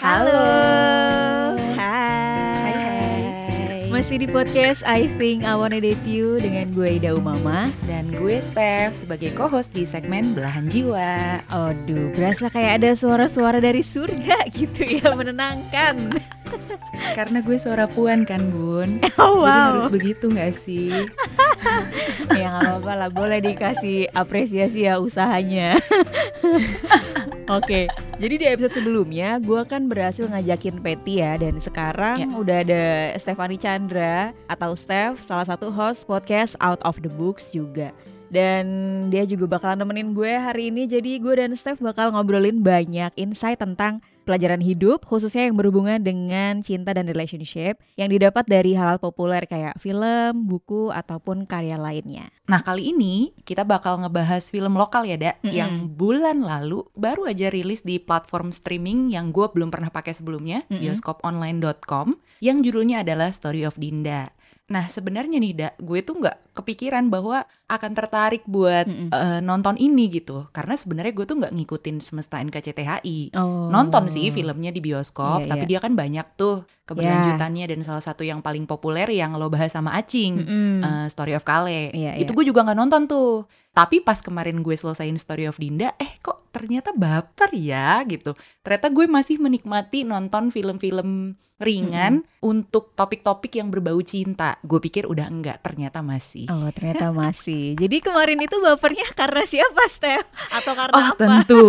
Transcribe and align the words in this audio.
Halo. 0.00 0.40
Hai. 1.76 2.72
Hai. 2.72 3.84
Masih 3.92 4.16
di 4.16 4.24
podcast 4.32 4.80
I 4.88 5.12
Think 5.20 5.44
I 5.44 5.52
Wanna 5.52 5.76
Date 5.76 6.00
You 6.08 6.40
dengan 6.40 6.72
gue 6.72 6.96
Ida 6.96 7.12
Umama. 7.12 7.68
Dan 7.84 8.08
gue 8.08 8.40
Steph 8.40 8.96
sebagai 8.96 9.28
co-host 9.36 9.76
di 9.76 9.84
segmen 9.84 10.32
Belahan 10.32 10.72
Jiwa. 10.72 11.44
Aduh, 11.52 12.16
berasa 12.16 12.48
kayak 12.48 12.80
ada 12.80 12.96
suara-suara 12.96 13.60
dari 13.60 13.84
surga 13.84 14.48
gitu 14.56 14.88
ya, 14.88 15.12
menenangkan. 15.12 16.16
Karena 17.20 17.44
gue 17.44 17.60
suara 17.60 17.84
puan 17.84 18.24
kan, 18.24 18.48
Bun. 18.48 19.04
Oh, 19.20 19.44
Jadi 19.44 19.52
wow. 19.52 19.64
harus 19.76 19.92
begitu 19.92 20.32
gak 20.32 20.56
sih? 20.56 20.96
ya 22.40 22.56
nggak 22.56 22.80
apa-apa 22.80 22.92
lah, 22.96 23.10
boleh 23.12 23.44
dikasih 23.44 24.08
apresiasi 24.16 24.88
ya 24.88 24.96
usahanya. 24.96 25.76
Oke, 27.50 27.90
jadi 28.22 28.34
di 28.38 28.46
episode 28.46 28.78
sebelumnya 28.78 29.42
gue 29.42 29.58
kan 29.66 29.90
berhasil 29.90 30.22
ngajakin 30.22 30.78
Petty 30.78 31.18
ya 31.18 31.34
Dan 31.34 31.58
sekarang 31.58 32.22
Ya. 32.22 32.26
udah 32.30 32.56
ada 32.62 32.82
Stefani 33.18 33.58
Chandra 33.58 34.30
atau 34.46 34.78
Steph 34.78 35.18
Salah 35.18 35.42
satu 35.42 35.66
host 35.68 36.06
podcast 36.06 36.54
Out 36.62 36.78
of 36.80 37.02
the 37.02 37.10
Books 37.10 37.50
juga 37.50 37.90
dan 38.30 38.62
dia 39.10 39.26
juga 39.26 39.50
bakalan 39.50 39.82
nemenin 39.82 40.14
gue 40.14 40.30
hari 40.30 40.70
ini 40.70 40.86
Jadi 40.86 41.18
gue 41.18 41.34
dan 41.34 41.50
Steph 41.58 41.82
bakal 41.82 42.14
ngobrolin 42.14 42.62
banyak 42.62 43.10
insight 43.18 43.58
tentang 43.58 43.98
pelajaran 44.24 44.60
hidup 44.60 45.04
Khususnya 45.08 45.48
yang 45.48 45.56
berhubungan 45.56 46.00
dengan 46.00 46.60
cinta 46.60 46.92
dan 46.92 47.08
relationship 47.08 47.80
Yang 47.96 48.20
didapat 48.20 48.44
dari 48.46 48.76
hal-hal 48.76 49.00
populer 49.00 49.44
kayak 49.44 49.76
film, 49.80 50.46
buku, 50.46 50.92
ataupun 50.92 51.44
karya 51.48 51.80
lainnya 51.80 52.30
Nah 52.50 52.66
kali 52.66 52.90
ini 52.90 53.30
kita 53.46 53.62
bakal 53.62 54.02
ngebahas 54.02 54.50
film 54.50 54.74
lokal 54.74 55.06
ya, 55.06 55.14
Dak. 55.14 55.36
Mm-mm. 55.42 55.54
Yang 55.54 55.72
bulan 55.94 56.42
lalu 56.42 56.82
baru 56.98 57.30
aja 57.30 57.46
rilis 57.46 57.86
di 57.86 58.02
platform 58.02 58.50
streaming 58.50 59.14
yang 59.14 59.30
gue 59.30 59.46
belum 59.46 59.70
pernah 59.70 59.94
pakai 59.94 60.10
sebelumnya, 60.10 60.66
Mm-mm. 60.66 60.82
bioskoponline.com, 60.82 62.18
yang 62.42 62.66
judulnya 62.66 63.06
adalah 63.06 63.30
Story 63.30 63.62
of 63.62 63.78
Dinda. 63.78 64.34
Nah 64.70 64.86
sebenarnya 64.86 65.42
nih, 65.42 65.52
Dak, 65.58 65.74
gue 65.82 65.98
tuh 66.06 66.22
nggak 66.22 66.54
kepikiran 66.54 67.10
bahwa 67.10 67.42
akan 67.66 67.90
tertarik 67.90 68.46
buat 68.46 68.86
Mm-mm. 68.86 69.10
eh, 69.10 69.40
nonton 69.42 69.74
ini 69.74 70.06
gitu. 70.06 70.46
Karena 70.54 70.78
sebenarnya 70.78 71.10
gue 71.10 71.26
tuh 71.26 71.36
nggak 71.42 71.52
ngikutin 71.58 71.98
semesta 71.98 72.38
NKCTHI. 72.38 73.34
oh. 73.34 73.66
Nonton 73.66 74.06
sih 74.06 74.30
filmnya 74.30 74.70
di 74.70 74.78
bioskop, 74.78 75.42
Iya, 75.42 75.50
tapi 75.50 75.66
iya. 75.66 75.70
dia 75.74 75.80
kan 75.82 75.92
banyak 75.98 76.26
tuh 76.38 76.62
keberlanjutannya 76.86 77.66
dan 77.70 77.80
salah 77.86 78.02
satu 78.02 78.22
yang 78.26 78.42
paling 78.42 78.66
populer 78.66 79.06
yang 79.10 79.34
lo 79.34 79.50
bahas 79.50 79.74
sama 79.74 79.98
Acing. 79.98 80.34
Mm-mm. 80.46 80.74
eh, 80.86 81.06
Story 81.10 81.34
of 81.34 81.42
Kale. 81.42 81.90
Iya, 81.90 82.14
itu 82.22 82.30
iya. 82.30 82.36
gue 82.38 82.44
juga 82.46 82.62
nggak 82.62 82.78
nonton 82.78 83.02
tuh. 83.10 83.50
Tapi 83.70 84.02
pas 84.02 84.18
kemarin 84.18 84.60
gue 84.66 84.74
selesaiin 84.74 85.14
Story 85.14 85.46
of 85.46 85.56
Dinda, 85.56 85.94
eh 85.96 86.18
kok 86.18 86.50
ternyata 86.50 86.90
baper 86.90 87.54
ya 87.54 88.02
gitu. 88.02 88.34
Ternyata 88.66 88.90
gue 88.90 89.06
masih 89.06 89.38
menikmati 89.38 90.02
nonton 90.02 90.50
film-film 90.50 91.38
ringan 91.60 92.24
untuk 92.40 92.96
topik-topik 92.96 93.52
yang 93.60 93.68
berbau 93.68 94.00
cinta. 94.00 94.56
Gue 94.64 94.80
pikir 94.80 95.04
udah 95.06 95.28
enggak, 95.28 95.60
ternyata 95.60 96.00
masih. 96.00 96.48
Oh 96.48 96.72
ternyata 96.72 97.12
masih. 97.12 97.76
Jadi 97.76 98.00
kemarin 98.00 98.40
itu 98.40 98.56
bapernya 98.58 99.06
karena 99.12 99.44
siapa 99.44 99.84
Steph? 99.92 100.26
Atau 100.50 100.72
karena 100.72 100.96
Oh 100.96 101.06
apa? 101.14 101.20
tentu, 101.20 101.64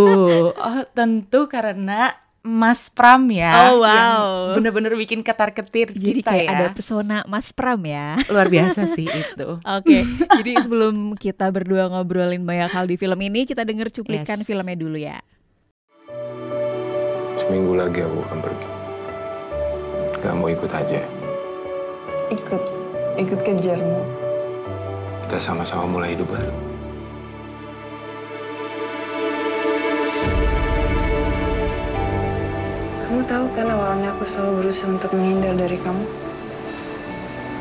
oh 0.56 0.80
tentu 0.96 1.40
karena 1.52 2.16
Mas 2.42 2.90
Pram 2.90 3.30
ya, 3.30 3.70
Oh, 3.70 3.80
wow. 3.80 3.86
yang 3.86 4.22
bener-bener 4.58 4.94
bikin 4.96 5.22
ketar-ketir 5.22 5.94
Jadi 5.94 6.20
kita 6.20 6.34
kayak 6.34 6.42
ya. 6.44 6.52
ada 6.52 6.66
pesona 6.72 7.22
Mas 7.26 7.54
Pram 7.54 7.78
ya. 7.82 8.18
Luar 8.28 8.50
biasa 8.50 8.90
sih 8.90 9.06
itu. 9.06 9.48
Oke, 9.78 10.02
jadi 10.34 10.52
sebelum 10.60 11.14
kita 11.14 11.46
berdua 11.48 11.86
ngobrolin 11.88 12.42
banyak 12.42 12.68
hal 12.68 12.86
di 12.86 12.96
film 12.96 13.20
ini, 13.20 13.46
kita 13.46 13.62
denger 13.62 13.92
cuplikan 13.92 14.42
Yes. 14.42 14.48
filmnya 14.48 14.74
dulu 14.74 14.98
ya. 14.98 15.22
Seminggu 17.38 17.74
lagi 17.74 18.02
aku 18.02 18.18
akan 18.22 18.40
pergi. 18.40 18.68
Gak 20.18 20.34
mau 20.34 20.48
ikut 20.48 20.72
aja. 20.72 21.02
ikut 22.28 22.64
ikut 23.18 23.40
ke 23.42 23.52
Jerman 23.60 24.08
Kita 25.22 25.36
sama-sama 25.38 25.84
mulai 25.86 26.16
hidup 26.16 26.26
baru. 26.26 26.71
Kamu 33.12 33.28
tahu 33.28 33.44
kan 33.60 33.68
awalnya 33.68 34.16
aku 34.16 34.24
selalu 34.24 34.64
berusaha 34.64 34.88
untuk 34.88 35.12
menghindar 35.12 35.52
dari 35.60 35.76
kamu 35.84 36.00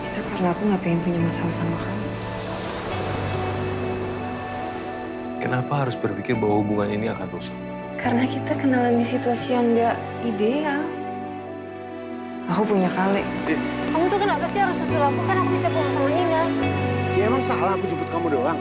itu 0.07 0.19
karena 0.23 0.55
aku 0.55 0.63
nggak 0.63 0.79
pengen 0.79 1.01
punya 1.03 1.21
masalah 1.27 1.51
sama 1.51 1.75
kamu 1.75 2.07
Kenapa 5.43 5.83
harus 5.83 5.99
berpikir 5.99 6.39
bahwa 6.39 6.63
hubungan 6.63 6.95
ini 6.95 7.11
akan 7.11 7.27
rusak? 7.35 7.57
karena 7.99 8.31
kita 8.31 8.55
kenalan 8.63 8.95
di 8.95 9.03
situasi 9.03 9.59
yang 9.59 9.75
nggak 9.75 9.99
ideal 10.23 10.87
aku 12.47 12.63
punya 12.71 12.87
kale 12.95 13.27
Kamu 13.91 14.07
tuh 14.07 14.23
kenapa 14.23 14.47
sih 14.47 14.63
harus 14.63 14.79
susul 14.79 15.03
aku? 15.03 15.19
Kan 15.27 15.35
aku 15.35 15.51
bisa 15.51 15.67
pulang 15.67 15.91
sama 15.91 16.15
Nina. 16.15 16.47
Ya 17.19 17.27
emang 17.27 17.43
salah 17.43 17.75
aku 17.75 17.91
jemput 17.91 18.07
kamu 18.07 18.39
doang. 18.39 18.55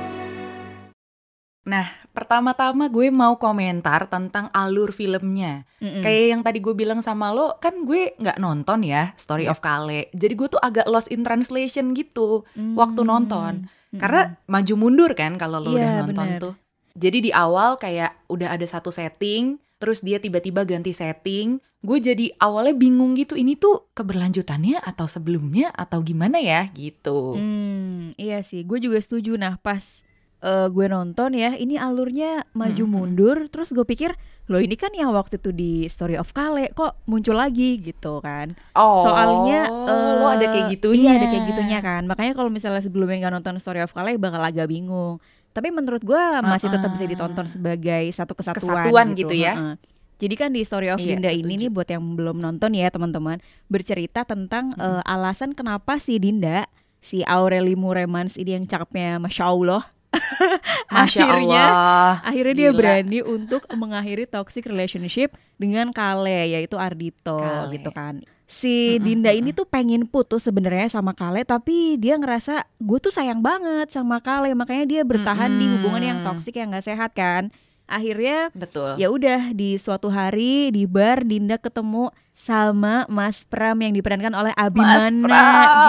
Nah, 1.59 1.85
pertama-tama 2.11 2.87
gue 2.87 3.11
mau 3.11 3.35
komentar 3.35 4.07
tentang 4.07 4.47
alur 4.51 4.89
filmnya. 4.89 5.67
Mm-mm. 5.77 6.01
Kayak 6.01 6.25
yang 6.31 6.41
tadi 6.41 6.59
gue 6.59 6.73
bilang 6.73 7.03
sama 7.03 7.29
lo, 7.29 7.59
kan 7.59 7.83
gue 7.83 8.15
nggak 8.15 8.39
nonton 8.39 8.81
ya 8.81 9.11
Story 9.15 9.45
Iya. 9.45 9.53
of 9.53 9.59
Kale. 9.59 10.07
Jadi 10.11 10.33
gue 10.33 10.47
tuh 10.49 10.57
agak 10.57 10.87
lost 10.87 11.09
in 11.09 11.21
translation 11.21 11.91
gitu 11.91 12.47
waktu 12.73 13.01
Hmm. 13.03 13.09
nonton. 13.09 13.53
Mm-mm. 13.67 13.99
Karena 13.99 14.39
maju 14.45 14.73
mundur 14.75 15.11
kan 15.13 15.35
kalau 15.35 15.59
lo 15.59 15.73
Iya, 15.73 15.77
udah 15.77 15.91
nonton 16.03 16.27
bener. 16.27 16.41
tuh. 16.41 16.53
Jadi 16.95 17.29
di 17.29 17.31
awal 17.31 17.77
kayak 17.77 18.27
udah 18.27 18.49
ada 18.51 18.65
satu 18.65 18.89
setting, 18.89 19.55
terus 19.77 20.01
dia 20.01 20.17
tiba-tiba 20.17 20.63
ganti 20.63 20.91
setting. 20.91 21.59
Gue 21.79 21.97
jadi 21.97 22.35
awalnya 22.35 22.75
bingung 22.75 23.15
gitu, 23.15 23.39
ini 23.39 23.55
tuh 23.55 23.87
keberlanjutannya 23.93 24.83
atau 24.83 25.07
sebelumnya 25.07 25.71
atau 25.71 26.03
gimana 26.03 26.35
ya 26.37 26.67
gitu. 26.69 27.39
Hmm, 27.39 28.11
iya 28.15 28.43
sih, 28.43 28.67
gue 28.67 28.79
juga 28.79 28.99
setuju. 28.99 29.37
Nah 29.37 29.55
pas 29.55 30.03
eh, 30.39 30.67
gue 30.67 30.85
nonton 30.87 31.35
ya, 31.35 31.55
ini 31.55 31.75
alurnya 31.75 32.47
maju 32.51 32.83
Mm-mm. 32.83 32.93
mundur. 32.95 33.37
Terus 33.51 33.71
gue 33.71 33.83
pikir, 33.83 34.15
loh 34.47 34.59
ini 34.59 34.73
kan 34.73 34.89
yang 34.95 35.11
waktu 35.11 35.37
itu 35.37 35.51
di 35.51 35.85
Story 35.85 36.15
of 36.15 36.31
Kale, 36.31 36.71
kok 36.71 36.99
muncul 37.05 37.35
lagi 37.35 37.77
gitu 37.79 38.23
kan? 38.23 38.55
Oh, 38.73 39.03
Soalnya 39.03 39.67
lo 39.69 40.27
eh, 40.27 40.35
ada 40.39 40.45
kayak 40.49 40.67
gitunya. 40.73 41.11
Iya 41.11 41.11
ada 41.19 41.27
kayak 41.29 41.45
gitunya 41.51 41.79
kan. 41.79 42.01
Makanya 42.07 42.33
kalau 42.33 42.49
misalnya 42.49 42.81
sebelumnya 42.81 43.27
nggak 43.27 43.33
nonton 43.39 43.55
Story 43.59 43.83
of 43.83 43.91
Kale 43.91 44.15
bakal 44.15 44.39
agak 44.39 44.67
bingung. 44.67 45.19
Tapi 45.49 45.73
menurut 45.73 46.05
gue 46.05 46.23
masih 46.45 46.69
tetap 46.69 46.93
bisa 46.93 47.09
ditonton 47.09 47.45
sebagai 47.49 48.03
satu 48.13 48.37
kesatuan. 48.37 48.85
Kesatuan 48.85 49.07
gitu 49.17 49.33
ya. 49.33 49.53
Heeh. 49.57 49.75
Jadi 50.19 50.35
kan 50.35 50.51
di 50.51 50.67
Story 50.67 50.91
of 50.91 50.99
Iya, 50.99 51.15
Dinda 51.15 51.31
ini 51.31 51.55
setuju. 51.55 51.61
nih 51.63 51.69
buat 51.71 51.87
yang 51.87 52.03
belum 52.19 52.37
nonton 52.43 52.75
ya 52.75 52.91
teman-teman 52.91 53.39
bercerita 53.71 54.27
tentang 54.27 54.67
Mm-mm. 54.75 54.99
eh, 54.99 55.03
alasan 55.07 55.55
kenapa 55.55 55.95
si 55.95 56.19
Dinda 56.19 56.67
si 56.99 57.23
Aureli 57.23 57.79
Muremans 57.79 58.35
ini 58.35 58.59
yang 58.59 58.67
cakepnya 58.67 59.15
masya 59.15 59.47
Allah 59.47 59.87
Masya 60.93 61.21
akhirnya 61.21 61.63
Allah. 61.69 62.13
akhirnya 62.25 62.55
dia 62.55 62.69
Gila. 62.71 62.77
berani 62.77 63.19
untuk 63.21 63.61
mengakhiri 63.69 64.25
toxic 64.25 64.65
relationship 64.65 65.31
dengan 65.55 65.93
Kale 65.93 66.49
yaitu 66.49 66.75
Ardito 66.75 67.37
Kale. 67.37 67.73
gitu 67.73 67.89
kan. 67.91 68.21
Si 68.49 68.97
Mm-mm, 68.97 69.05
Dinda 69.05 69.29
ini 69.29 69.53
tuh 69.53 69.69
pengen 69.69 70.09
putus 70.09 70.49
sebenarnya 70.49 70.89
sama 70.89 71.13
Kale 71.13 71.45
tapi 71.45 72.01
dia 72.01 72.17
ngerasa 72.17 72.65
gue 72.81 72.97
tuh 72.97 73.13
sayang 73.13 73.45
banget 73.45 73.93
sama 73.93 74.17
Kale 74.19 74.49
makanya 74.57 74.85
dia 74.89 75.01
bertahan 75.05 75.53
di 75.55 75.69
hubungan 75.69 76.01
yang 76.01 76.19
toxic 76.25 76.57
yang 76.57 76.73
gak 76.73 76.89
sehat 76.89 77.13
kan. 77.13 77.53
Akhirnya 77.85 78.53
Betul. 78.53 79.01
ya 79.01 79.09
udah 79.09 79.49
di 79.49 79.73
suatu 79.77 80.09
hari 80.09 80.69
di 80.69 80.85
bar 80.85 81.25
Dinda 81.25 81.57
ketemu 81.57 82.09
sama 82.33 83.05
Mas 83.09 83.41
Pram 83.45 83.73
yang 83.81 83.91
diperankan 83.91 84.29
oleh 84.31 84.53
Abimana 84.53 85.41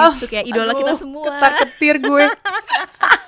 gitu 0.08 0.26
kayak 0.28 0.48
idola 0.48 0.72
Aduh, 0.72 0.80
kita 0.80 0.92
semua. 0.96 1.24
Ketar 1.28 1.52
ketir 1.64 1.96
gue. 2.00 2.24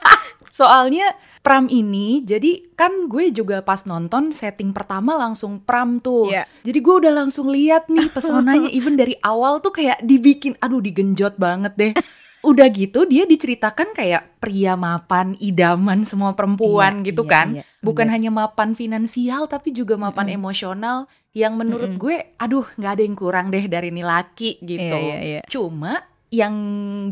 Soalnya 0.52 1.16
Pram 1.42 1.66
ini, 1.66 2.22
jadi 2.22 2.70
kan 2.78 3.10
gue 3.10 3.34
juga 3.34 3.64
pas 3.64 3.82
nonton 3.82 4.30
setting 4.30 4.70
pertama 4.70 5.18
langsung 5.18 5.58
Pram 5.58 5.98
tuh. 5.98 6.30
Iya. 6.30 6.46
Jadi 6.62 6.78
gue 6.78 6.94
udah 7.02 7.10
langsung 7.10 7.50
lihat 7.50 7.90
nih 7.90 8.12
pesonanya, 8.12 8.68
even 8.78 8.94
dari 8.94 9.16
awal 9.24 9.58
tuh 9.58 9.74
kayak 9.74 10.04
dibikin, 10.04 10.54
aduh 10.60 10.78
digenjot 10.78 11.34
banget 11.34 11.72
deh. 11.74 11.92
Udah 12.42 12.66
gitu 12.70 13.06
dia 13.06 13.22
diceritakan 13.22 13.90
kayak 13.90 14.38
pria 14.38 14.74
mapan, 14.74 15.34
idaman 15.38 16.02
semua 16.02 16.34
perempuan 16.34 17.00
Iya, 17.02 17.10
gitu 17.10 17.22
iya, 17.26 17.30
kan. 17.30 17.46
iya, 17.58 17.64
Bukan 17.78 18.06
bener. 18.06 18.14
hanya 18.18 18.30
mapan 18.30 18.74
finansial 18.74 19.46
tapi 19.46 19.70
juga 19.70 19.94
mapan 19.94 20.26
Mm-mm. 20.30 20.38
emosional 20.42 20.98
yang 21.32 21.54
menurut 21.56 21.94
Mm-mm. 21.94 22.02
gue, 22.02 22.16
aduh 22.36 22.66
nggak 22.76 22.92
ada 22.92 23.02
yang 23.02 23.16
kurang 23.16 23.46
deh 23.48 23.64
dari 23.66 23.88
nih 23.90 24.04
laki 24.04 24.58
gitu. 24.62 24.94
Iya, 25.00 25.00
iya, 25.00 25.18
iya. 25.22 25.42
Cuma 25.48 26.02
yang 26.32 26.54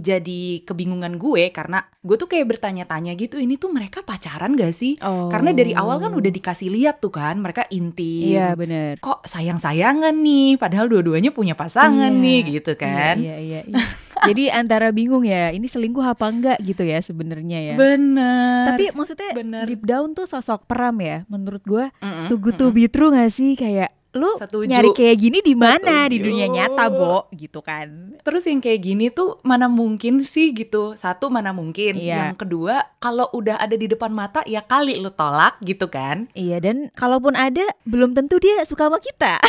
jadi 0.01 0.65
kebingungan 0.65 1.21
gue 1.21 1.53
karena 1.53 1.85
gue 2.01 2.17
tuh 2.17 2.25
kayak 2.25 2.57
bertanya-tanya 2.57 3.13
gitu 3.21 3.37
ini 3.37 3.61
tuh 3.61 3.69
mereka 3.69 4.01
pacaran 4.01 4.57
gak 4.57 4.73
sih? 4.73 4.97
Karena 5.29 5.53
dari 5.53 5.77
awal 5.77 6.01
kan 6.01 6.17
udah 6.17 6.33
dikasih 6.33 6.73
lihat 6.73 7.05
tuh 7.05 7.13
kan 7.13 7.37
mereka 7.37 7.69
intim. 7.69 8.33
Iya 8.33 8.57
bener 8.57 8.97
Kok 8.97 9.29
sayang-sayangan 9.29 10.17
nih 10.17 10.57
padahal 10.57 10.89
dua-duanya 10.89 11.37
punya 11.37 11.53
pasangan 11.53 12.09
Iya. 12.09 12.25
nih 12.25 12.41
gitu 12.49 12.73
kan. 12.81 13.21
Iya, 13.21 13.37
iya, 13.37 13.61
iya. 13.69 13.85
Jadi 14.21 14.49
antara 14.49 14.89
bingung 14.93 15.25
ya, 15.25 15.49
ini 15.49 15.65
selingkuh 15.65 16.05
apa 16.05 16.29
enggak 16.29 16.59
gitu 16.61 16.85
ya 16.85 17.01
sebenarnya 17.01 17.73
ya. 17.73 17.75
Bener. 17.77 18.73
Tapi 18.73 18.85
maksudnya 18.93 19.33
bener. 19.33 19.65
deep 19.65 19.85
down 19.85 20.13
tuh 20.13 20.25
sosok 20.25 20.65
Pram 20.65 20.97
ya, 21.01 21.29
menurut 21.29 21.61
gua 21.65 21.93
Mm-mm, 22.01 22.29
too 22.29 22.41
good 22.41 22.57
to 22.57 22.69
mm-mm. 22.69 22.77
be 22.77 22.89
true 22.89 23.13
gak 23.13 23.29
sih 23.29 23.57
kayak 23.57 23.93
lu 24.11 24.35
Setuju. 24.35 24.67
nyari 24.67 24.91
kayak 24.91 25.17
gini 25.17 25.39
di 25.39 25.55
mana 25.55 26.11
di 26.11 26.19
dunia 26.19 26.47
nyata, 26.47 26.91
Bo, 26.91 27.31
gitu 27.31 27.63
kan. 27.63 28.19
Terus 28.21 28.43
yang 28.45 28.59
kayak 28.59 28.83
gini 28.83 29.07
tuh 29.09 29.39
mana 29.43 29.71
mungkin 29.71 30.27
sih 30.27 30.51
gitu. 30.51 30.99
Satu 30.99 31.31
mana 31.31 31.55
mungkin. 31.55 31.95
Iya. 31.95 32.35
Yang 32.35 32.43
kedua 32.43 32.91
kalau 32.99 33.31
udah 33.31 33.57
ada 33.57 33.75
di 33.75 33.87
depan 33.87 34.11
mata 34.11 34.43
ya 34.45 34.61
kali 34.61 34.99
lu 34.99 35.15
tolak 35.15 35.63
gitu 35.63 35.87
kan. 35.87 36.27
Iya, 36.35 36.59
dan 36.59 36.91
kalaupun 36.93 37.39
ada 37.39 37.63
belum 37.87 38.13
tentu 38.13 38.43
dia 38.43 38.67
suka 38.67 38.91
sama 38.91 38.99
kita. 38.99 39.39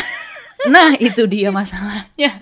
Nah 0.62 0.94
itu 0.94 1.26
dia 1.26 1.50
masalahnya. 1.50 2.38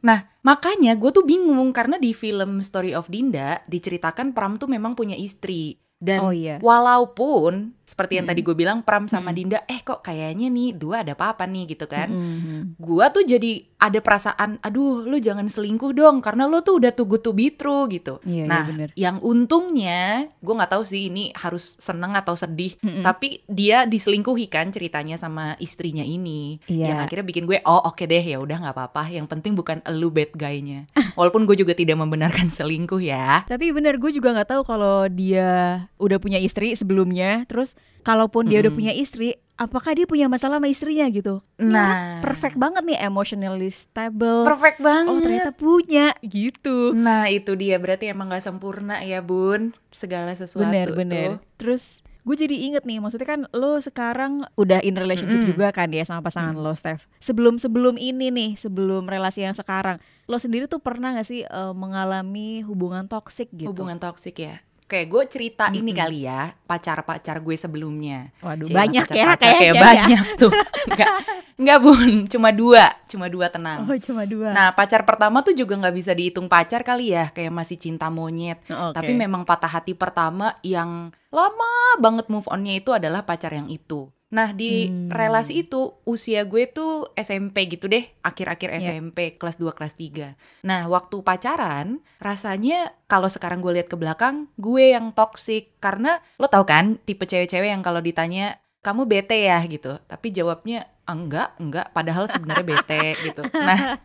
Nah 0.00 0.32
makanya 0.40 0.96
gue 0.96 1.12
tuh 1.12 1.28
bingung 1.28 1.76
karena 1.76 2.00
di 2.00 2.16
film 2.16 2.64
Story 2.64 2.96
of 2.96 3.12
Dinda 3.12 3.60
diceritakan 3.68 4.32
Pram 4.32 4.56
tuh 4.56 4.64
memang 4.64 4.96
punya 4.96 5.12
istri. 5.12 5.76
Dan 6.00 6.20
Oh, 6.20 6.32
iya. 6.32 6.56
walaupun 6.60 7.76
seperti 7.84 8.16
yang 8.16 8.26
tadi 8.26 8.40
gue 8.40 8.56
bilang 8.56 8.80
Pram 8.80 9.06
sama. 9.06 9.30
Dinda, 9.30 9.62
eh 9.68 9.84
kok 9.84 10.00
kayaknya 10.00 10.48
nih 10.48 10.72
dua 10.72 11.04
ada 11.04 11.12
apa-apa 11.12 11.44
nih 11.44 11.76
gitu 11.76 11.84
kan. 11.84 12.08
Mhm. 12.08 12.80
Gua 12.80 13.12
tuh 13.12 13.26
jadi 13.28 13.66
ada 13.76 14.00
perasaan, 14.00 14.56
aduh 14.64 15.04
lu 15.04 15.20
jangan 15.20 15.44
selingkuh 15.44 15.92
dong 15.92 16.24
karena 16.24 16.48
lu 16.48 16.64
tuh 16.64 16.80
udah 16.80 16.96
too 16.96 17.04
good 17.04 17.20
to 17.20 17.36
be 17.36 17.52
true 17.52 17.84
gitu. 17.92 18.16
Iya, 18.24 18.32
iya, 18.32 18.44
nah, 18.48 18.64
bener. 18.64 18.88
yang 18.96 19.20
untungnya 19.20 20.32
gue 20.40 20.54
nggak 20.56 20.72
tahu 20.72 20.84
sih 20.88 21.12
ini 21.12 21.36
harus 21.36 21.76
seneng 21.76 22.16
atau 22.16 22.32
sedih, 22.32 22.80
Mm-mm. 22.80 23.04
tapi 23.04 23.44
dia 23.44 23.84
diselingkuhi 23.84 24.48
kan 24.48 24.72
ceritanya 24.72 25.20
sama 25.20 25.52
istrinya 25.60 26.00
ini. 26.00 26.56
Iya. 26.64 26.96
Yang 26.96 26.98
akhirnya 27.04 27.26
bikin 27.28 27.44
gue, 27.44 27.60
oh 27.68 27.84
oke 27.84 28.08
deh 28.08 28.24
ya 28.24 28.40
udah 28.40 28.56
nggak 28.64 28.74
apa-apa. 28.74 29.12
Yang 29.12 29.26
penting 29.28 29.52
bukan 29.52 29.84
elu 29.84 30.08
bad 30.08 30.32
guy-nya. 30.32 30.88
Walaupun 31.18 31.44
gue 31.44 31.60
juga 31.60 31.76
tidak 31.76 32.00
membenarkan 32.00 32.48
selingkuh 32.48 33.04
ya. 33.04 33.44
Tapi 33.44 33.68
bener 33.76 34.00
gue 34.00 34.10
juga 34.16 34.32
nggak 34.32 34.48
tahu 34.48 34.62
kalau 34.64 35.04
dia 35.12 35.84
udah 36.00 36.16
punya 36.16 36.40
istri 36.40 36.72
sebelumnya. 36.72 37.44
Terus 37.44 37.73
kalaupun 38.04 38.46
dia 38.46 38.60
udah 38.60 38.72
punya 38.72 38.92
istri, 38.92 39.32
apakah 39.54 39.94
dia 39.94 40.04
punya 40.04 40.26
masalah 40.26 40.58
sama 40.58 40.68
istrinya 40.68 41.06
gitu? 41.08 41.40
Nah. 41.56 42.20
orang 42.20 42.22
perfect 42.22 42.56
banget 42.58 42.82
nih, 42.84 42.98
emotionally 43.00 43.70
stable. 43.70 44.44
Perfect 44.44 44.78
banget. 44.82 45.10
Oh 45.10 45.20
ternyata 45.22 45.50
punya 45.54 46.12
gitu. 46.20 46.92
Nah 46.92 47.30
itu 47.30 47.54
dia 47.54 47.80
berarti 47.80 48.10
emang 48.10 48.28
gak 48.30 48.44
sempurna 48.44 49.00
ya 49.00 49.24
bun 49.24 49.72
segala 49.88 50.34
sesuatu 50.36 50.68
bener 50.68 50.86
tuh. 50.92 50.96
bener. 50.98 51.28
Terus 51.56 52.02
gue 52.24 52.36
jadi 52.40 52.56
inget 52.56 52.88
nih, 52.88 53.04
maksudnya 53.04 53.28
kan 53.28 53.40
lo 53.52 53.76
sekarang 53.84 54.40
udah 54.56 54.80
in 54.80 54.96
relationship 54.96 55.44
Mm-mm. 55.44 55.50
juga 55.52 55.68
kan 55.76 55.92
ya 55.92 56.08
sama 56.08 56.24
pasangan 56.24 56.56
Mm. 56.56 56.64
lo, 56.64 56.72
Steph. 56.72 57.04
Sebelum 57.20 57.60
sebelum 57.60 58.00
ini 58.00 58.32
nih, 58.32 58.56
sebelum 58.56 59.04
relasi 59.04 59.44
yang 59.44 59.52
sekarang, 59.52 60.00
lo 60.24 60.40
sendiri 60.40 60.64
tuh 60.64 60.80
pernah 60.80 61.12
gak 61.12 61.28
sih 61.28 61.44
eh, 61.44 61.72
mengalami 61.76 62.64
hubungan 62.64 63.04
toksik 63.06 63.52
gitu? 63.52 63.68
Hubungan 63.76 64.00
toksik 64.00 64.40
ya. 64.40 64.64
Oke, 64.94 65.10
gue 65.10 65.24
cerita 65.26 65.74
ini 65.74 65.90
Mm-mm. 65.90 65.98
kali 66.06 66.22
ya 66.22 66.54
pacar-pacar 66.54 67.42
gue 67.42 67.58
sebelumnya. 67.58 68.30
Waduh 68.38 68.70
Cila, 68.70 68.86
banyak 68.86 69.06
ya 69.10 69.10
pacar-pacar 69.10 69.42
kayaknya 69.42 69.58
kayak 69.58 69.74
ya. 69.74 69.82
banyak 69.82 70.24
tuh. 70.38 70.52
Enggak, 70.86 71.10
enggak 71.58 71.78
bun, 71.82 72.12
cuma 72.30 72.48
dua, 72.54 72.84
cuma 73.10 73.26
dua 73.26 73.46
tenang. 73.50 73.90
Oh 73.90 73.98
cuma 73.98 74.22
dua. 74.22 74.54
Nah 74.54 74.70
pacar 74.70 75.02
pertama 75.02 75.42
tuh 75.42 75.50
juga 75.50 75.74
nggak 75.74 75.96
bisa 75.98 76.14
dihitung 76.14 76.46
pacar 76.46 76.86
kali 76.86 77.10
ya, 77.10 77.34
kayak 77.34 77.50
masih 77.50 77.74
cinta 77.74 78.06
monyet. 78.06 78.62
Oh, 78.70 78.94
Oke. 78.94 79.02
Tapi 79.02 79.18
memang 79.18 79.42
patah 79.42 79.66
hati 79.66 79.98
pertama 79.98 80.54
yang 80.62 81.10
lama 81.34 81.74
banget 81.98 82.30
move 82.30 82.46
onnya 82.46 82.78
itu 82.78 82.94
adalah 82.94 83.26
pacar 83.26 83.50
yang 83.50 83.66
itu. 83.66 84.13
Nah 84.34 84.50
di 84.50 84.90
Hmm. 84.90 85.14
relasi 85.14 85.62
itu 85.62 85.80
usia 86.02 86.42
gue 86.42 86.66
tuh 86.66 87.06
SMP 87.14 87.70
gitu 87.70 87.86
deh, 87.86 88.02
akhir-akhir 88.20 88.68
Iya. 88.68 88.78
SMP 88.90 89.38
kelas 89.38 89.56
2 89.56 89.70
kelas 89.70 89.94
3. 89.94 90.34
Nah 90.60 90.90
waktu 90.90 91.22
pacaran 91.22 92.02
rasanya 92.18 92.90
kalau 93.06 93.30
sekarang 93.30 93.62
gue 93.62 93.70
lihat 93.72 93.86
ke 93.86 93.94
belakang 93.94 94.50
gue 94.56 94.90
yang 94.90 95.14
toxic 95.14 95.78
karena 95.78 96.18
lo 96.36 96.50
tau 96.50 96.66
kan 96.66 96.98
tipe 97.00 97.22
cewek-cewek 97.22 97.70
yang 97.70 97.80
kalau 97.80 98.02
ditanya 98.02 98.58
kamu 98.80 99.06
bete 99.06 99.38
ya 99.40 99.62
gitu, 99.64 99.96
tapi 100.04 100.28
jawabnya 100.28 100.84
"Ah, 101.04 101.14
enggak 101.14 101.54
enggak 101.56 101.86
padahal 101.90 102.26
sebenarnya 102.26 102.66
bete 102.66 103.04
gitu. 103.26 103.40
Nah 103.54 103.96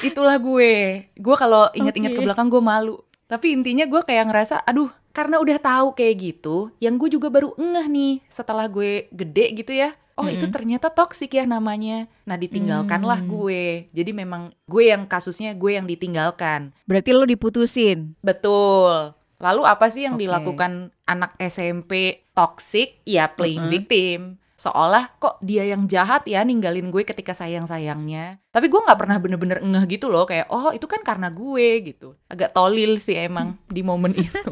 itulah 0.00 0.36
gue. 0.36 1.06
Gue 1.14 1.36
kalau 1.36 1.70
inget-inget 1.72 2.12
ke 2.12 2.20
Oke. 2.20 2.26
belakang 2.26 2.48
gue 2.48 2.60
malu. 2.60 2.96
Tapi 3.24 3.52
intinya 3.52 3.84
gue 3.84 4.00
kayak 4.00 4.24
ngerasa, 4.26 4.64
aduh, 4.64 4.88
karena 5.18 5.42
udah 5.42 5.58
tahu 5.58 5.98
kayak 5.98 6.14
gitu, 6.22 6.70
yang 6.78 6.94
gue 6.94 7.10
juga 7.10 7.26
baru 7.26 7.50
ngeh 7.58 7.86
nih 7.90 8.14
setelah 8.30 8.70
gue 8.70 9.10
gede 9.10 9.58
gitu 9.58 9.74
ya. 9.74 9.98
Oh 10.14 10.26
itu 10.26 10.46
Mm-mm. 10.46 10.54
ternyata 10.54 10.90
toksik 10.90 11.34
ya 11.34 11.42
namanya. 11.42 12.06
Nah 12.22 12.34
ditinggalkanlah 12.34 13.22
Hmm. 13.22 13.30
gue. 13.30 13.86
Jadi 13.90 14.10
memang 14.10 14.50
gue 14.66 14.90
yang 14.90 15.06
kasusnya 15.06 15.54
gue 15.54 15.78
yang 15.78 15.86
ditinggalkan. 15.86 16.74
Berarti 16.86 17.10
lo 17.10 17.22
diputusin. 17.22 18.18
Betul. 18.18 19.14
Lalu 19.38 19.62
apa 19.62 19.86
sih 19.86 20.02
yang 20.02 20.18
Oke. 20.18 20.26
dilakukan 20.26 20.90
anak 21.06 21.38
SMP 21.38 22.22
toksik? 22.34 22.98
Ya 23.06 23.30
playing 23.30 23.66
Mm-mm. 23.66 23.74
victim. 23.74 24.20
Seolah 24.58 25.14
kok 25.16 25.38
dia 25.38 25.62
yang 25.62 25.86
jahat 25.86 26.26
ya 26.26 26.42
ninggalin 26.42 26.90
gue 26.90 27.06
ketika 27.06 27.30
sayang-sayangnya. 27.30 28.42
Tapi 28.50 28.66
gue 28.66 28.80
nggak 28.82 28.98
pernah 28.98 29.14
bener-bener 29.16 29.62
ngeh 29.62 29.86
gitu 29.88 30.10
loh 30.10 30.26
kayak 30.26 30.50
oh 30.50 30.74
itu 30.74 30.82
kan 30.84 30.98
karena 31.00 31.30
gue 31.30 31.68
gitu. 31.86 32.18
Agak 32.26 32.50
tolil 32.50 32.98
sih 32.98 33.14
emang 33.14 33.54
di 33.70 33.80
momen 33.80 34.12
itu. 34.12 34.50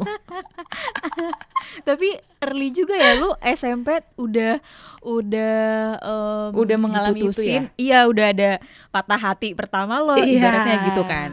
Tapi 1.83 2.09
early 2.39 2.71
juga 2.71 2.95
ya 2.95 3.19
lu 3.19 3.35
SMP 3.43 3.99
udah 4.15 4.63
udah 5.03 5.59
em, 5.99 6.49
Udah 6.55 6.77
mengalami 6.79 7.27
itu 7.27 7.43
ya? 7.43 7.67
Iya, 7.75 7.99
udah 8.07 8.25
ada 8.31 8.51
patah 8.89 9.19
hati 9.21 9.51
pertama 9.53 9.99
lo 9.99 10.15
Iya. 10.15 10.39
ibaratnya 10.39 10.75
gitu 10.87 11.03
kan. 11.03 11.29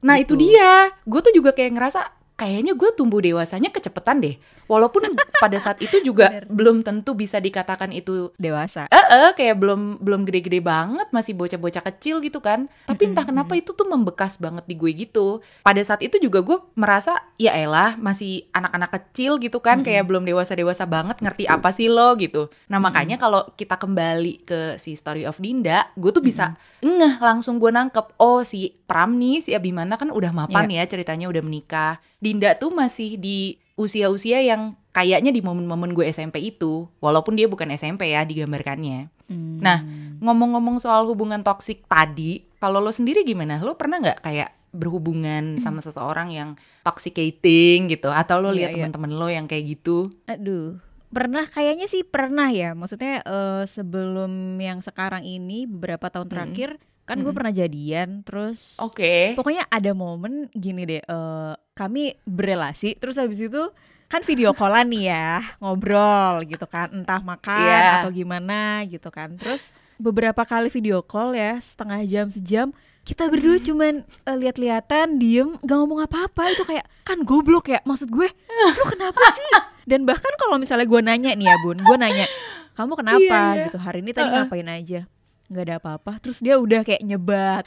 Nah 0.00 0.16
Gitu. 0.16 0.32
itu 0.32 0.48
dia. 0.48 0.96
Gue 1.04 1.20
tuh 1.20 1.32
juga 1.32 1.52
kayak 1.52 1.76
ngerasa 1.76 2.00
kayaknya 2.34 2.74
gue 2.74 2.90
tumbuh 2.98 3.22
dewasanya 3.22 3.70
kecepetan 3.70 4.18
deh. 4.18 4.36
Walaupun 4.64 5.12
pada 5.44 5.58
saat 5.60 5.76
itu 5.84 6.00
juga 6.00 6.32
Bener. 6.32 6.48
belum 6.48 6.80
tentu 6.80 7.12
bisa 7.12 7.36
dikatakan 7.36 7.92
itu 7.92 8.32
Dewasa. 8.40 8.88
eh 8.88 9.06
eh, 9.12 9.30
kayak 9.36 9.60
belum 9.60 10.00
belum 10.00 10.24
gede-gede 10.24 10.64
banget 10.64 11.04
masih 11.12 11.36
bocah-bocah 11.36 11.84
kecil 11.92 12.24
gitu 12.24 12.40
kan. 12.40 12.72
Tapi 12.88 13.12
entah 13.12 13.28
kenapa 13.28 13.52
itu 13.60 13.76
tuh 13.76 13.84
membekas 13.84 14.40
banget 14.40 14.64
di 14.64 14.74
gue 14.74 14.90
gitu. 14.96 15.44
Pada 15.60 15.78
saat 15.84 16.00
itu 16.00 16.16
juga 16.16 16.40
gue 16.40 16.58
merasa 16.80 17.20
ya 17.36 17.52
elah 17.52 18.00
masih 18.00 18.48
anak-anak 18.56 18.90
kecil 19.02 19.36
gitu 19.36 19.60
kan 19.60 19.84
kayak 19.84 20.08
belum 20.08 20.24
dewasa-dewasa 20.24 20.88
banget 20.88 21.20
ngerti 21.20 21.44
apa 21.44 21.68
sih 21.70 21.92
lo? 21.92 22.16
gitu. 22.16 22.48
Nah 22.72 22.78
makanya 22.80 23.20
kalau 23.20 23.44
kita 23.58 23.76
kembali 23.76 24.46
ke 24.48 24.60
si 24.80 24.96
story 24.96 25.28
of 25.28 25.36
Dinda 25.42 25.92
gue 25.98 26.10
tuh 26.14 26.24
bisa 26.24 26.56
ngeh 26.80 27.20
langsung 27.20 27.60
gue 27.60 27.68
nangkep 27.68 28.16
oh 28.16 28.40
si 28.46 28.72
Pram 28.84 29.18
nih 29.18 29.44
si 29.44 29.50
Abimana 29.52 30.00
kan 30.00 30.08
udah 30.08 30.30
mapan 30.32 30.70
ya 30.70 30.84
ceritanya 30.86 31.26
udah 31.28 31.42
menikah 31.42 31.98
Dinda 32.24 32.56
tuh 32.56 32.72
masih 32.72 33.20
di 33.20 33.60
usia-usia 33.76 34.40
yang 34.40 34.72
kayaknya 34.96 35.28
di 35.28 35.44
momen-momen 35.44 35.92
gue 35.92 36.08
SMP 36.08 36.40
itu 36.40 36.88
walaupun 37.02 37.36
dia 37.36 37.50
bukan 37.50 37.68
SMP 37.74 38.16
ya 38.16 38.24
digambarkannya 38.24 39.12
Hmm. 39.24 39.56
Nah, 39.56 39.80
ngomong-ngomong 40.20 40.76
soal 40.76 41.08
hubungan 41.08 41.40
toksik 41.40 41.88
tadi, 41.88 42.44
kalau 42.60 42.76
lo 42.76 42.92
sendiri 42.92 43.24
gimana? 43.24 43.56
Lo 43.56 43.72
pernah 43.72 43.96
nggak 43.96 44.20
kayak 44.20 44.52
berhubungan 44.68 45.56
sama 45.56 45.80
seseorang 45.80 46.28
yang 46.28 46.60
toxicating 46.84 47.88
gitu? 47.88 48.12
Atau 48.12 48.44
lo 48.44 48.52
Iya, 48.52 48.56
lihat 48.56 48.70
iya. 48.70 48.76
teman-teman 48.84 49.10
lo 49.16 49.28
yang 49.32 49.46
kayak 49.48 49.64
gitu? 49.80 50.12
Aduh, 50.28 50.76
pernah 51.08 51.48
kayaknya 51.48 51.88
sih 51.88 52.04
pernah 52.04 52.52
ya. 52.52 52.76
Maksudnya 52.76 53.24
eh, 53.24 53.64
sebelum 53.64 54.60
yang 54.60 54.84
sekarang 54.84 55.24
ini 55.24 55.64
beberapa 55.64 56.12
tahun 56.12 56.28
Mm-mm. 56.28 56.34
terakhir 56.36 56.70
kan 57.04 57.16
gue 57.16 57.24
Mm-mm. 57.24 57.36
pernah 57.36 57.52
jadian 57.52 58.08
terus 58.20 58.76
Oke. 58.78 59.32
pokoknya 59.34 59.68
ada 59.68 59.92
momen 59.92 60.48
gini 60.50 60.84
deh 60.84 61.00
eh, 61.00 61.52
kami 61.72 62.16
berelasi 62.24 62.94
terus 62.94 63.14
habis 63.14 63.38
itu 63.38 63.60
kan 64.06 64.20
video 64.22 64.52
callan 64.52 64.88
nih 64.88 65.10
ya 65.10 65.30
ngobrol 65.58 66.44
gitu 66.44 66.64
kan 66.64 66.92
entah 66.92 67.20
makan 67.20 67.60
Iya. 67.60 68.00
atau 68.00 68.10
gimana 68.10 68.60
gitu 68.84 69.08
kan 69.08 69.34
terus 69.34 69.68
beberapa 69.96 70.42
kali 70.42 70.68
video 70.68 71.00
call 71.00 71.32
ya 71.32 71.56
setengah 71.56 72.00
jam 72.04 72.26
sejam 72.28 72.68
kita 73.02 73.28
berdua 73.28 73.58
cuman 73.58 74.00
eh, 74.00 74.36
lihat-lihatan 74.38 75.18
diem 75.18 75.60
gak 75.60 75.76
ngomong 75.76 76.00
apa-apa 76.00 76.50
itu 76.50 76.64
kayak 76.64 76.88
kan 77.02 77.20
goblok 77.20 77.68
ya 77.68 77.82
maksud 77.82 78.08
gue 78.08 78.28
lu 78.28 78.84
kenapa 78.88 79.20
sih 79.30 79.50
dan 79.84 80.02
bahkan 80.02 80.32
kalau 80.38 80.56
misalnya 80.56 80.84
gue 80.84 81.00
nanya 81.00 81.30
nih 81.32 81.46
ya 81.46 81.56
bun 81.60 81.76
gue 81.76 81.96
nanya 81.96 82.24
kamu 82.72 82.92
kenapa 82.96 83.20
Iya, 83.20 83.40
iya. 83.52 83.64
gitu 83.68 83.78
hari 83.78 84.00
ini 84.00 84.10
tadi 84.10 84.26
Uh-uh. 84.26 84.46
ngapain 84.46 84.66
aja 84.66 85.00
nggak 85.48 85.64
ada 85.68 85.76
apa-apa. 85.80 86.12
Terus 86.20 86.40
dia 86.40 86.56
udah 86.56 86.80
kayak 86.84 87.04
nyebat 87.04 87.64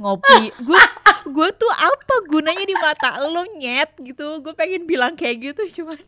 ngopi. 0.00 0.52
Gue 0.64 0.80
gue 1.20 1.48
tuh 1.52 1.68
apa 1.68 2.14
gunanya 2.26 2.64
di 2.64 2.76
mata 2.76 3.20
lo 3.28 3.44
nyet? 3.56 3.92
Gitu. 4.00 4.40
Gue 4.40 4.52
pengen 4.56 4.88
bilang 4.88 5.14
kayak 5.14 5.52
gitu 5.52 5.82
cuman. 5.82 5.98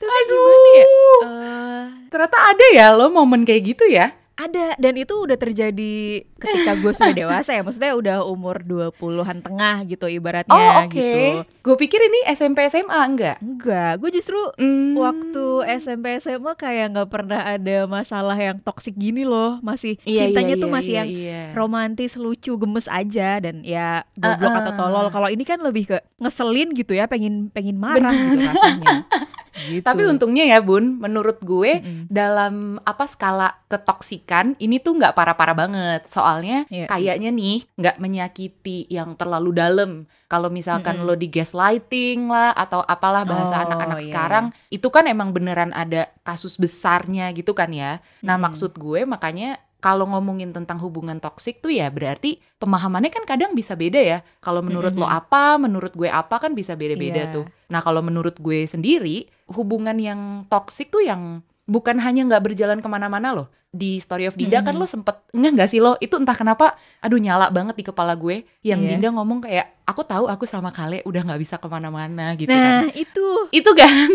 Tapi 0.00 0.20
gimana 0.28 0.68
ya? 0.76 0.86
Eh, 0.86 1.84
Ternyata 2.12 2.38
ada 2.52 2.66
ya 2.72 2.86
lo 2.92 3.08
momen 3.08 3.44
kayak 3.44 3.62
gitu 3.76 3.84
ya? 3.88 4.12
Ada 4.42 4.72
dan 4.74 4.94
itu 4.94 5.14
udah 5.14 5.34
terjadi 5.34 5.96
ketika 6.34 6.72
gue 6.74 6.92
sudah 6.92 7.12
dewasa 7.14 7.50
ya 7.50 7.60
maksudnya 7.60 7.92
udah 7.92 8.16
umur 8.22 8.60
20-an 8.60 9.38
tengah 9.38 9.84
gitu 9.84 10.06
ibaratnya 10.06 10.50
Oh 10.50 10.82
oke. 10.82 10.90
gitu 10.90 11.44
Gue 11.60 11.76
pikir 11.76 12.00
ini 12.00 12.24
SMP 12.30 12.64
SMA 12.66 12.88
enggak? 12.98 13.36
enggak 13.38 13.92
gue 13.96 14.10
justru 14.10 14.38
Hmm. 14.56 14.94
waktu 14.94 15.44
SMP 15.76 16.16
SMA 16.16 16.52
kayak 16.54 16.86
nggak 16.90 17.08
pernah 17.08 17.40
ada 17.44 17.84
masalah 17.84 18.34
yang 18.34 18.56
toksik 18.58 18.94
gini 18.94 19.22
loh 19.22 19.60
masih 19.60 20.00
Iya, 20.02 20.26
cintanya 20.26 20.54
iya, 20.54 20.58
tuh 20.58 20.66
iya, 20.66 20.74
masih 20.74 20.90
iya, 20.90 20.98
yang 20.98 21.08
iya. 21.10 21.42
romantis, 21.52 22.12
lucu, 22.14 22.52
gemes 22.54 22.86
aja 22.86 23.38
dan 23.38 23.60
ya 23.60 24.02
goblok 24.14 24.48
Uh-uh. 24.48 24.60
atau 24.62 24.72
tolol. 24.74 25.06
Kalau 25.08 25.28
ini 25.28 25.42
kan 25.42 25.58
lebih 25.58 25.84
ke 25.86 25.96
ngeselin 26.16 26.72
gitu 26.72 26.92
ya, 26.92 27.04
pengen 27.04 27.48
pengen 27.48 27.76
marah 27.76 28.12
gitu 28.12 28.40
rasanya. 28.40 28.96
Gitu. 29.68 29.82
Tapi 29.82 30.02
untungnya 30.04 30.44
ya 30.44 30.58
Bun, 30.60 30.96
menurut 30.96 31.40
gue 31.40 31.78
Mm-mm. 31.78 32.06
dalam 32.06 32.78
apa 32.82 33.04
skala 33.04 33.60
ketoksikan 33.66 34.56
ini 34.56 34.78
tuh 34.78 34.96
nggak 34.96 35.12
parah-parah 35.12 35.56
banget. 35.56 36.02
Soalnya 36.06 36.64
Iya. 36.68 36.86
kayaknya 36.86 37.30
nih 37.30 37.66
nggak 37.74 37.96
menyakiti 37.98 38.86
yang 38.88 39.14
terlalu 39.14 39.50
dalam. 39.52 39.90
Kalau 40.26 40.46
misalkan 40.46 41.02
Mm-mm. 41.02 41.10
lo 41.10 41.14
di 41.14 41.26
gaslighting 41.26 42.30
lah 42.30 42.54
atau 42.54 42.80
apalah 42.80 43.26
bahasa 43.26 43.58
Oh, 43.58 43.64
anak-anak 43.66 43.98
iya, 43.98 44.06
sekarang, 44.06 44.44
itu 44.68 44.88
kan 44.88 45.04
emang 45.04 45.34
beneran 45.34 45.74
ada 45.74 46.06
kasus 46.22 46.54
besarnya 46.54 47.28
gitu 47.34 47.50
kan 47.50 47.68
ya. 47.68 47.98
Nah 48.22 48.34
Mm-mm. 48.34 48.46
maksud 48.46 48.74
gue 48.74 49.02
makanya 49.02 49.58
kalau 49.80 50.04
ngomongin 50.06 50.52
tentang 50.52 50.76
hubungan 50.78 51.16
toksik 51.16 51.58
tuh 51.58 51.72
ya 51.72 51.88
berarti 51.88 52.36
pemahamannya 52.56 53.08
kan 53.08 53.24
kadang 53.24 53.52
bisa 53.52 53.72
beda 53.72 53.96
ya. 53.96 54.18
Kalau 54.38 54.60
menurut 54.60 54.92
lo 54.92 55.04
Mm-mm. 55.04 55.18
apa, 55.18 55.56
menurut 55.56 55.92
gue 55.92 56.06
apa 56.06 56.36
kan 56.36 56.52
bisa 56.52 56.76
beda-beda 56.76 57.26
Iya. 57.26 57.32
tuh. 57.32 57.44
Nah 57.66 57.80
kalau 57.80 58.00
menurut 58.00 58.36
gue 58.36 58.64
sendiri 58.64 59.24
hubungan 59.48 59.96
yang 59.96 60.20
toksik 60.46 60.88
tuh 60.88 61.00
yang 61.00 61.40
bukan 61.64 61.96
hanya 61.96 62.26
nggak 62.26 62.44
berjalan 62.44 62.78
ke 62.78 62.86
mana-mana 62.86 63.32
loh. 63.32 63.48
Di 63.70 63.96
Story 63.96 64.26
of 64.26 64.34
Dinda 64.34 64.60
kan 64.60 64.74
Mhm. 64.74 64.80
lo 64.82 64.84
sempet 64.84 65.22
nggak 65.30 65.52
nggak 65.54 65.70
sih 65.70 65.78
lo 65.78 65.94
itu 65.96 66.12
entah 66.12 66.34
kenapa 66.34 66.74
aduh 66.98 67.16
nyala 67.16 67.48
banget 67.48 67.78
di 67.78 67.84
kepala 67.86 68.12
gue 68.14 68.42
yang 68.60 68.82
Iya. 68.82 68.98
Dinda 68.98 69.14
ngomong 69.14 69.40
kayak 69.40 69.86
aku 69.86 70.02
tahu 70.02 70.26
aku 70.26 70.42
sama 70.42 70.68
Kale 70.68 71.00
udah 71.02 71.22
nggak 71.22 71.38
bisa 71.38 71.54
ke 71.54 71.66
mana-mana 71.66 72.34
gitu 72.34 72.50
kan 72.50 72.84
Nah, 72.84 72.90
itu. 72.92 73.26
itu 73.50 73.70
kan 73.72 74.10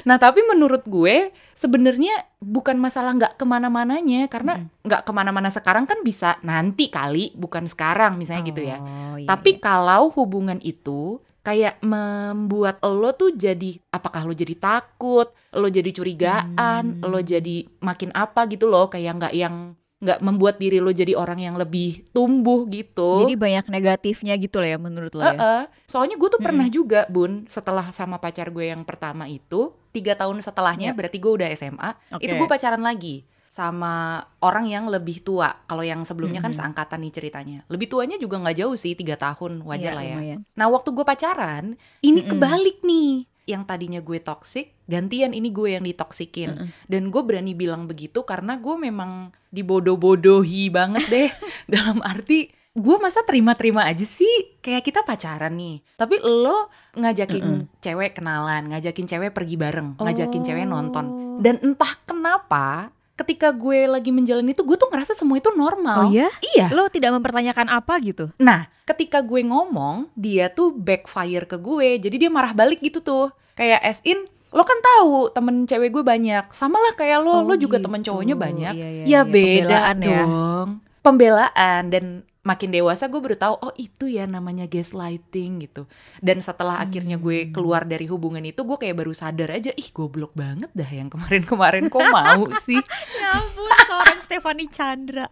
nah 0.00 0.16
tapi 0.16 0.40
menurut 0.42 0.84
gue 0.84 1.30
sebenarnya 1.52 2.12
bukan 2.38 2.76
masalah 2.76 3.12
nggak 3.12 3.34
ke 3.34 3.44
mana-mananya 3.44 4.26
karena 4.26 4.56
nggak 4.80 5.02
ke 5.02 5.12
mana-mana 5.12 5.48
sekarang 5.48 5.84
kan 5.84 6.00
bisa 6.00 6.38
nanti 6.40 6.88
kali 6.88 7.34
bukan 7.34 7.66
sekarang 7.66 8.14
misalnya 8.14 8.42
gitu 8.46 8.62
ya 8.62 8.78
Oh, 8.78 9.16
iya, 9.16 9.26
tapi 9.26 9.56
iya. 9.56 9.60
kalau 9.60 10.08
hubungan 10.10 10.58
itu 10.60 11.18
kayak 11.40 11.80
membuat 11.80 12.76
lo 12.82 13.10
tuh 13.12 13.32
jadi 13.32 13.80
apakah 13.88 14.22
lo 14.22 14.32
jadi 14.32 14.52
takut 14.54 15.28
lo 15.50 15.66
jadi 15.66 15.90
curigaan 15.90 17.00
Hmm. 17.00 17.04
lo 17.04 17.18
jadi 17.18 17.64
makin 17.80 18.12
apa 18.12 18.44
gitu 18.46 18.66
loh 18.66 18.86
kayak 18.86 19.16
nggak 19.16 19.34
yang 19.34 19.77
nggak 19.98 20.22
membuat 20.22 20.62
diri 20.62 20.78
lo 20.78 20.94
jadi 20.94 21.18
orang 21.18 21.42
yang 21.42 21.58
lebih 21.58 22.06
tumbuh 22.14 22.70
gitu 22.70 23.26
Jadi 23.26 23.34
banyak 23.34 23.66
negatifnya 23.66 24.38
gitu 24.38 24.62
lah 24.62 24.70
ya 24.74 24.78
menurut 24.78 25.10
lo 25.10 25.26
ya. 25.26 25.34
Heeh. 25.34 25.60
Soalnya 25.90 26.14
gue 26.14 26.28
tuh 26.30 26.38
Mm-mm. 26.38 26.46
pernah 26.46 26.66
juga, 26.70 27.00
Bun, 27.10 27.48
setelah 27.50 27.90
sama 27.90 28.22
pacar 28.22 28.54
gue 28.54 28.70
yang 28.70 28.86
pertama 28.86 29.26
itu, 29.26 29.74
tiga 29.90 30.14
tahun 30.14 30.38
setelahnya, 30.38 30.94
Yap. 30.94 30.96
berarti 30.96 31.18
gue 31.18 31.32
udah 31.42 31.48
SMA, 31.50 31.90
Oke. 32.14 32.22
itu 32.22 32.34
gue 32.38 32.46
pacaran 32.46 32.78
lagi 32.78 33.26
sama 33.48 34.22
orang 34.38 34.70
yang 34.70 34.84
lebih 34.86 35.24
tua. 35.24 35.50
Kalau 35.66 35.82
yang 35.82 36.06
sebelumnya 36.06 36.38
kan 36.38 36.52
Mhm. 36.52 36.58
seangkatan 36.62 37.00
nih 37.02 37.12
ceritanya. 37.16 37.58
Lebih 37.66 37.88
tuanya 37.90 38.14
juga 38.20 38.38
nggak 38.38 38.56
jauh 38.62 38.76
sih, 38.78 38.94
tiga 38.94 39.18
tahun, 39.18 39.64
wajar 39.66 39.90
Iya, 39.90 39.98
lah 39.98 40.04
ya. 40.06 40.18
lumayan. 40.20 40.38
Nah 40.54 40.66
waktu 40.70 40.88
gue 40.94 41.02
pacaran, 41.02 41.64
ini 42.04 42.20
Mm-mm. 42.22 42.30
kebalik 42.30 42.78
nih. 42.84 43.26
Yang 43.48 43.62
tadinya 43.64 44.00
gue 44.04 44.20
toksik, 44.20 44.76
gantian 44.84 45.32
ini 45.32 45.48
gue 45.48 45.80
yang 45.80 45.84
ditoksikin. 45.88 46.50
Mm-mm. 46.52 46.68
Dan 46.84 47.08
gue 47.08 47.22
berani 47.24 47.56
bilang 47.56 47.88
begitu 47.88 48.28
karena 48.28 48.60
gue 48.60 48.76
memang 48.76 49.32
dibodoh-bodohi 49.48 50.68
banget 50.68 51.04
deh. 51.08 51.28
Dalam 51.72 52.04
arti, 52.04 52.52
gue 52.76 52.96
masa 53.00 53.24
terima-terima 53.24 53.88
aja 53.88 54.04
sih 54.04 54.60
kayak 54.60 54.84
kita 54.84 55.00
pacaran 55.02 55.56
nih. 55.56 55.80
Tapi 55.96 56.20
lo 56.20 56.68
ngajakin 56.94 57.80
cewek 57.80 58.20
kenalan, 58.20 58.68
ngajakin 58.68 59.06
cewek 59.08 59.32
pergi 59.32 59.56
bareng, 59.56 59.96
ngajakin 59.96 60.42
cewek 60.44 60.66
nonton. 60.68 61.06
Oh. 61.08 61.40
Dan 61.40 61.56
entah 61.64 61.96
kenapa, 62.04 62.92
ketika 63.18 63.50
gue 63.50 63.90
lagi 63.90 64.14
menjalani 64.14 64.54
itu, 64.54 64.62
gue 64.62 64.78
tuh 64.78 64.86
ngerasa 64.86 65.12
semua 65.12 65.42
itu 65.42 65.50
normal. 65.50 66.06
Oh 66.06 66.10
ya? 66.14 66.30
Iya. 66.54 66.70
Lo 66.70 66.86
tidak 66.86 67.10
mempertanyakan 67.18 67.66
apa 67.66 67.98
gitu? 67.98 68.30
Nah, 68.38 68.70
ketika 68.86 69.18
gue 69.20 69.42
ngomong, 69.42 70.06
dia 70.14 70.46
tuh 70.48 70.70
backfire 70.70 71.44
ke 71.44 71.58
gue. 71.58 71.98
Jadi 71.98 72.16
dia 72.26 72.30
marah 72.30 72.54
balik 72.54 72.78
gitu 72.78 73.02
tuh. 73.02 73.34
Kayak 73.58 73.82
as 73.82 73.98
in, 74.06 74.22
lo 74.48 74.62
kan 74.62 74.78
tahu 74.78 75.34
temen 75.34 75.66
cewek 75.66 75.90
gue 75.90 76.04
banyak. 76.06 76.46
Sama 76.54 76.78
lah 76.78 76.94
kayak 76.94 77.18
lo, 77.20 77.32
Oh, 77.32 77.42
lo 77.42 77.58
juga 77.58 77.82
gitu. 77.82 77.90
temen 77.90 78.00
cowoknya 78.06 78.36
banyak. 78.38 78.74
Iya, 78.78 78.88
iya, 78.88 79.02
ya 79.02 79.06
iya. 79.10 79.20
beda 79.26 79.66
Pembelaan 79.66 79.96
ya. 79.98 80.22
dong. 80.22 80.68
Pembelaan 81.02 81.82
dan 81.90 82.04
makin 82.48 82.72
dewasa 82.72 83.04
gue 83.04 83.20
baru 83.20 83.36
tahu 83.36 83.54
oh 83.60 83.74
itu 83.76 84.08
ya 84.08 84.24
namanya 84.24 84.64
gaslighting 84.64 85.60
gitu. 85.60 85.84
Dan 86.18 86.40
setelah 86.40 86.80
akhirnya 86.80 87.14
Hmm. 87.14 87.24
gue 87.24 87.38
keluar 87.52 87.84
dari 87.84 88.06
hubungan 88.06 88.40
itu 88.40 88.64
gue 88.64 88.78
kayak 88.78 88.96
baru 88.96 89.12
sadar 89.12 89.52
aja 89.52 89.68
ih 89.70 89.88
goblok 89.90 90.32
banget 90.32 90.72
dah 90.72 90.88
yang 90.88 91.06
kemarin-kemarin 91.06 91.86
kok 91.86 92.08
mau 92.08 92.48
sih. 92.64 92.80
Ya 93.14 93.28
ampun, 93.34 93.68
seorang 93.84 94.18
Stefani 94.20 94.66
Chandra. 94.66 95.28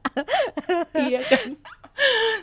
iya 1.08 1.24
kan. 1.24 1.56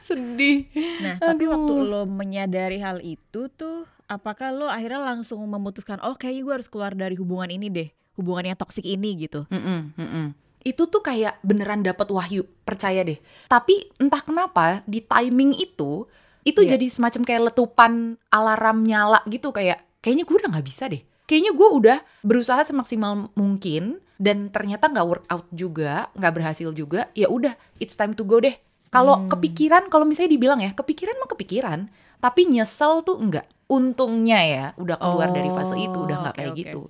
Sedih. 0.01 0.65
Nah, 0.99 1.21
tapi 1.21 1.45
Aduh. 1.45 1.53
waktu 1.53 1.73
lo 1.83 2.01
menyadari 2.03 2.81
hal 2.81 2.97
itu 2.99 3.47
tuh, 3.49 3.85
apakah 4.05 4.49
lo 4.49 4.65
akhirnya 4.65 5.03
langsung 5.03 5.43
memutuskan, 5.43 6.01
oh 6.01 6.15
kayaknya 6.15 6.41
gue 6.41 6.53
harus 6.57 6.67
keluar 6.67 6.93
dari 6.93 7.13
hubungan 7.13 7.49
ini 7.49 7.69
deh, 7.69 7.89
hubungan 8.15 8.49
yang 8.49 8.57
toksik 8.57 8.83
ini 8.83 9.13
gitu? 9.19 9.45
Mm-mm, 9.47 9.93
mm-mm. 9.93 10.27
Itu 10.63 10.87
tuh 10.87 10.99
kayak 10.99 11.39
beneran 11.41 11.83
dapat 11.83 12.07
wahyu, 12.07 12.47
percaya 12.63 13.03
deh. 13.03 13.19
Tapi 13.45 13.91
entah 13.97 14.19
kenapa 14.19 14.81
di 14.83 14.99
timing 14.99 15.53
itu 15.53 16.07
itu 16.41 16.59
Iya. 16.59 16.75
jadi 16.75 16.85
semacam 16.89 17.21
kayak 17.23 17.41
letupan 17.49 17.91
alarm 18.27 18.83
nyala 18.83 19.23
gitu 19.25 19.51
kayak 19.51 19.79
kayaknya 19.99 20.23
gue 20.23 20.35
udah 20.35 20.49
nggak 20.51 20.67
bisa 20.67 20.87
deh. 20.87 20.99
Kayaknya 21.23 21.51
gue 21.53 21.69
udah 21.69 21.97
berusaha 22.19 22.59
semaksimal 22.61 23.31
mungkin 23.33 24.03
dan 24.17 24.47
ternyata 24.49 24.87
nggak 24.87 25.07
work 25.07 25.25
out 25.27 25.47
juga, 25.49 26.11
nggak 26.13 26.33
berhasil 26.33 26.71
juga. 26.71 27.07
Ya 27.13 27.27
udah, 27.27 27.55
it's 27.77 27.95
time 27.95 28.11
to 28.11 28.23
go 28.23 28.39
deh. 28.39 28.55
Kalau 28.87 29.17
Hmm. 29.17 29.27
kepikiran, 29.27 29.87
kalau 29.87 30.03
misalnya 30.03 30.31
dibilang 30.31 30.59
ya, 30.59 30.71
kepikiran 30.71 31.15
mah 31.17 31.27
kepikiran, 31.27 31.79
tapi 32.19 32.45
nyesel 32.45 33.01
tuh 33.01 33.17
enggak. 33.17 33.47
Untungnya 33.65 34.39
ya, 34.39 34.65
udah 34.75 34.95
keluar 34.97 35.31
dari 35.31 35.49
fase 35.49 35.73
itu, 35.75 35.95
udah 35.97 36.17
nggak 36.21 36.35
Oh, 36.35 36.37
kayak 36.37 36.51
oke. 36.51 36.59
gitu. 36.61 36.81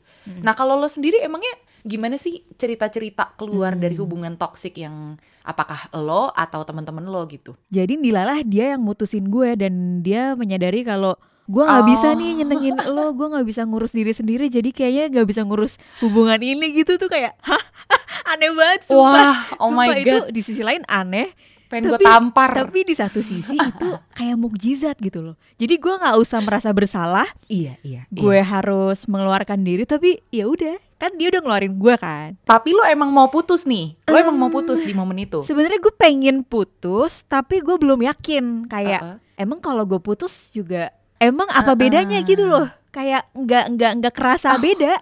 Nah 0.41 0.51
kalau 0.51 0.75
lo 0.75 0.85
sendiri 0.85 1.21
emangnya 1.21 1.53
gimana 1.83 2.15
sih 2.15 2.41
cerita-cerita 2.55 3.35
keluar 3.35 3.75
dari 3.75 3.93
Hmm. 3.93 4.03
hubungan 4.07 4.33
toksik 4.33 4.79
yang 4.79 5.15
apakah 5.43 5.91
lo 5.93 6.31
atau 6.31 6.63
teman-teman 6.63 7.03
lo 7.03 7.27
gitu? 7.27 7.53
Jadi 7.67 7.99
Nilalah 7.99 8.39
dia 8.41 8.73
yang 8.73 8.81
mutusin 8.81 9.27
gue 9.27 9.59
dan 9.59 9.99
dia 9.99 10.33
menyadari 10.33 10.81
kalau 10.81 11.19
gue 11.43 11.59
nggak 11.59 11.83
Oh. 11.83 11.89
bisa 11.91 12.07
nih 12.15 12.39
nyenengin 12.39 12.79
lo, 12.87 13.11
gue 13.11 13.27
nggak 13.27 13.43
bisa 13.43 13.67
ngurus 13.67 13.91
diri 13.91 14.15
sendiri, 14.15 14.47
jadi 14.47 14.71
kayaknya 14.71 15.11
nggak 15.11 15.27
bisa 15.27 15.43
ngurus 15.43 15.75
hubungan 15.99 16.39
ini 16.39 16.71
gitu 16.71 16.95
tuh 16.95 17.11
kayak, 17.11 17.35
hah, 17.43 17.59
aneh 18.31 18.47
banget, 18.55 18.87
sumpah. 18.87 19.35
Wah, 19.35 19.37
oh 19.59 19.67
my 19.69 19.91
Sumpah 19.91 19.99
itu 19.99 20.17
god, 20.23 20.31
di 20.31 20.39
sisi 20.39 20.63
lain 20.63 20.87
aneh, 20.87 21.35
pengen 21.73 21.89
gue 21.89 21.97
tapi- 21.97 22.05
tampar. 22.05 22.49
tapi 22.53 22.79
di 22.83 22.93
satu 22.93 23.19
sisi 23.19 23.57
itu 23.57 23.89
kayak 24.11 24.37
mukjizat 24.37 24.95
gitu 24.97 25.19
loh. 25.19 25.35
Jadi 25.55 25.73
gue 25.75 25.89
nggak 25.91 26.15
usah 26.15 26.39
merasa 26.39 26.69
bersalah, 26.69 27.25
iya, 27.47 27.81
iya. 27.81 28.05
gue 28.07 28.29
iya. 28.31 28.45
harus 28.45 29.03
mengeluarkan 29.05 29.59
diri, 29.59 29.83
tapi 29.83 30.21
ya 30.29 30.45
udah, 30.45 30.77
kan 30.95 31.09
dia 31.13 31.27
udah 31.27 31.41
ngeluarin 31.41 31.73
gue 31.73 31.95
kan. 31.97 32.29
Tapi 32.39 32.69
lo 32.71 32.85
emang 32.85 33.09
mau 33.09 33.25
putus 33.27 33.65
nih? 33.65 33.97
Lo 34.05 34.15
emang 34.15 34.37
mau 34.37 34.47
putus 34.47 34.77
di 34.77 34.93
momen 34.93 35.17
itu? 35.19 35.41
Sebenarnya 35.41 35.81
gue 35.81 35.93
pengen 35.93 36.43
putus, 36.43 37.25
tapi 37.25 37.59
gue 37.59 37.73
belum 37.73 38.05
yakin. 38.05 38.67
Kayak 38.67 39.01
Uh-uh. 39.01 39.17
emang 39.35 39.57
kalau 39.57 39.81
gue 39.83 39.97
putus 39.97 40.47
juga 40.47 40.93
emang 41.17 41.49
apa 41.49 41.71
Uh-uh. 41.71 41.79
bedanya 41.79 42.21
gitu 42.21 42.45
loh 42.45 42.69
kayak 42.89 43.25
nggak 43.33 43.65
nggak 43.73 43.91
nggak 43.97 44.13
kerasa 44.13 44.53
beda 44.55 45.01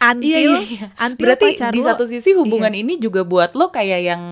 until 0.00 0.30
Iya, 0.30 0.38
iya, 0.38 0.60
iya. 0.62 0.86
until 0.98 1.24
Berarti 1.26 1.46
pacar 1.52 1.70
di 1.72 1.80
lo- 1.80 1.88
satu 1.88 2.04
sisi 2.06 2.30
hubungan 2.32 2.70
ini 2.70 2.96
juga 2.96 3.20
buat 3.20 3.52
lo 3.52 3.68
kayak 3.68 4.00
yang 4.00 4.22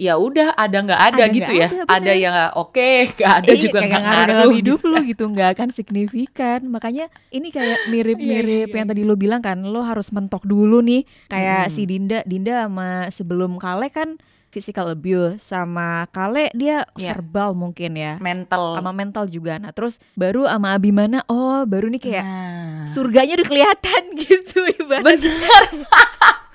ya 0.00 0.16
udah 0.16 0.56
ada 0.56 0.78
nggak 0.80 0.96
ada, 1.04 1.22
Ada 1.22 1.24
gitu 1.28 1.44
nggak 1.46 1.60
ya? 1.60 1.68
ada, 1.68 1.92
Ada, 1.92 2.12
yang 2.14 2.34
oke, 2.56 2.88
nggak 3.14 3.32
ada 3.36 3.50
Iya, 3.50 3.60
juga 3.60 3.78
nggak 3.78 4.00
ngaruh 4.02 4.32
dalam 4.32 4.48
hidup 4.56 4.78
gitu. 4.78 4.88
lo 4.88 4.98
gitu 5.04 5.24
nggak 5.28 5.48
akan 5.52 5.68
signifikan 5.70 6.60
makanya 6.66 7.04
ini 7.28 7.48
kayak 7.48 7.84
mirip-mirip 7.92 8.48
Iya, 8.64 8.72
iya, 8.72 8.78
yang 8.78 8.88
tadi 8.88 9.02
lo 9.02 9.14
bilang 9.14 9.38
kan 9.38 9.60
lo 9.60 9.80
harus 9.82 10.08
mentok 10.08 10.42
dulu 10.42 10.80
nih 10.80 11.04
kayak 11.26 11.68
Mm-mm. 11.68 11.74
si 11.76 11.82
Dinda 11.84 12.18
Dinda 12.24 12.64
sama 12.64 12.88
sebelum 13.08 13.54
Kale 13.54 13.88
kan 13.88 14.16
physical 14.48 14.90
abuse 14.90 15.38
sama 15.38 16.08
Kale 16.08 16.48
dia 16.52 16.82
Iya. 16.94 17.14
verbal 17.14 17.54
mungkin 17.54 17.94
ya 17.94 18.16
Mental. 18.18 18.74
sama 18.74 18.90
mental 18.90 19.28
juga 19.28 19.56
nah 19.56 19.70
terus 19.70 20.00
baru 20.12 20.48
sama 20.48 20.72
Abimana 20.72 21.22
oh 21.26 21.62
baru 21.62 21.86
nih 21.88 22.00
kayak 22.00 22.24
Nah. 22.24 22.82
surganya 22.86 23.36
udah 23.36 23.46
kelihatan 23.46 24.02
gitu 24.18 24.64
ibarat 24.72 25.04
Bener, 25.04 25.64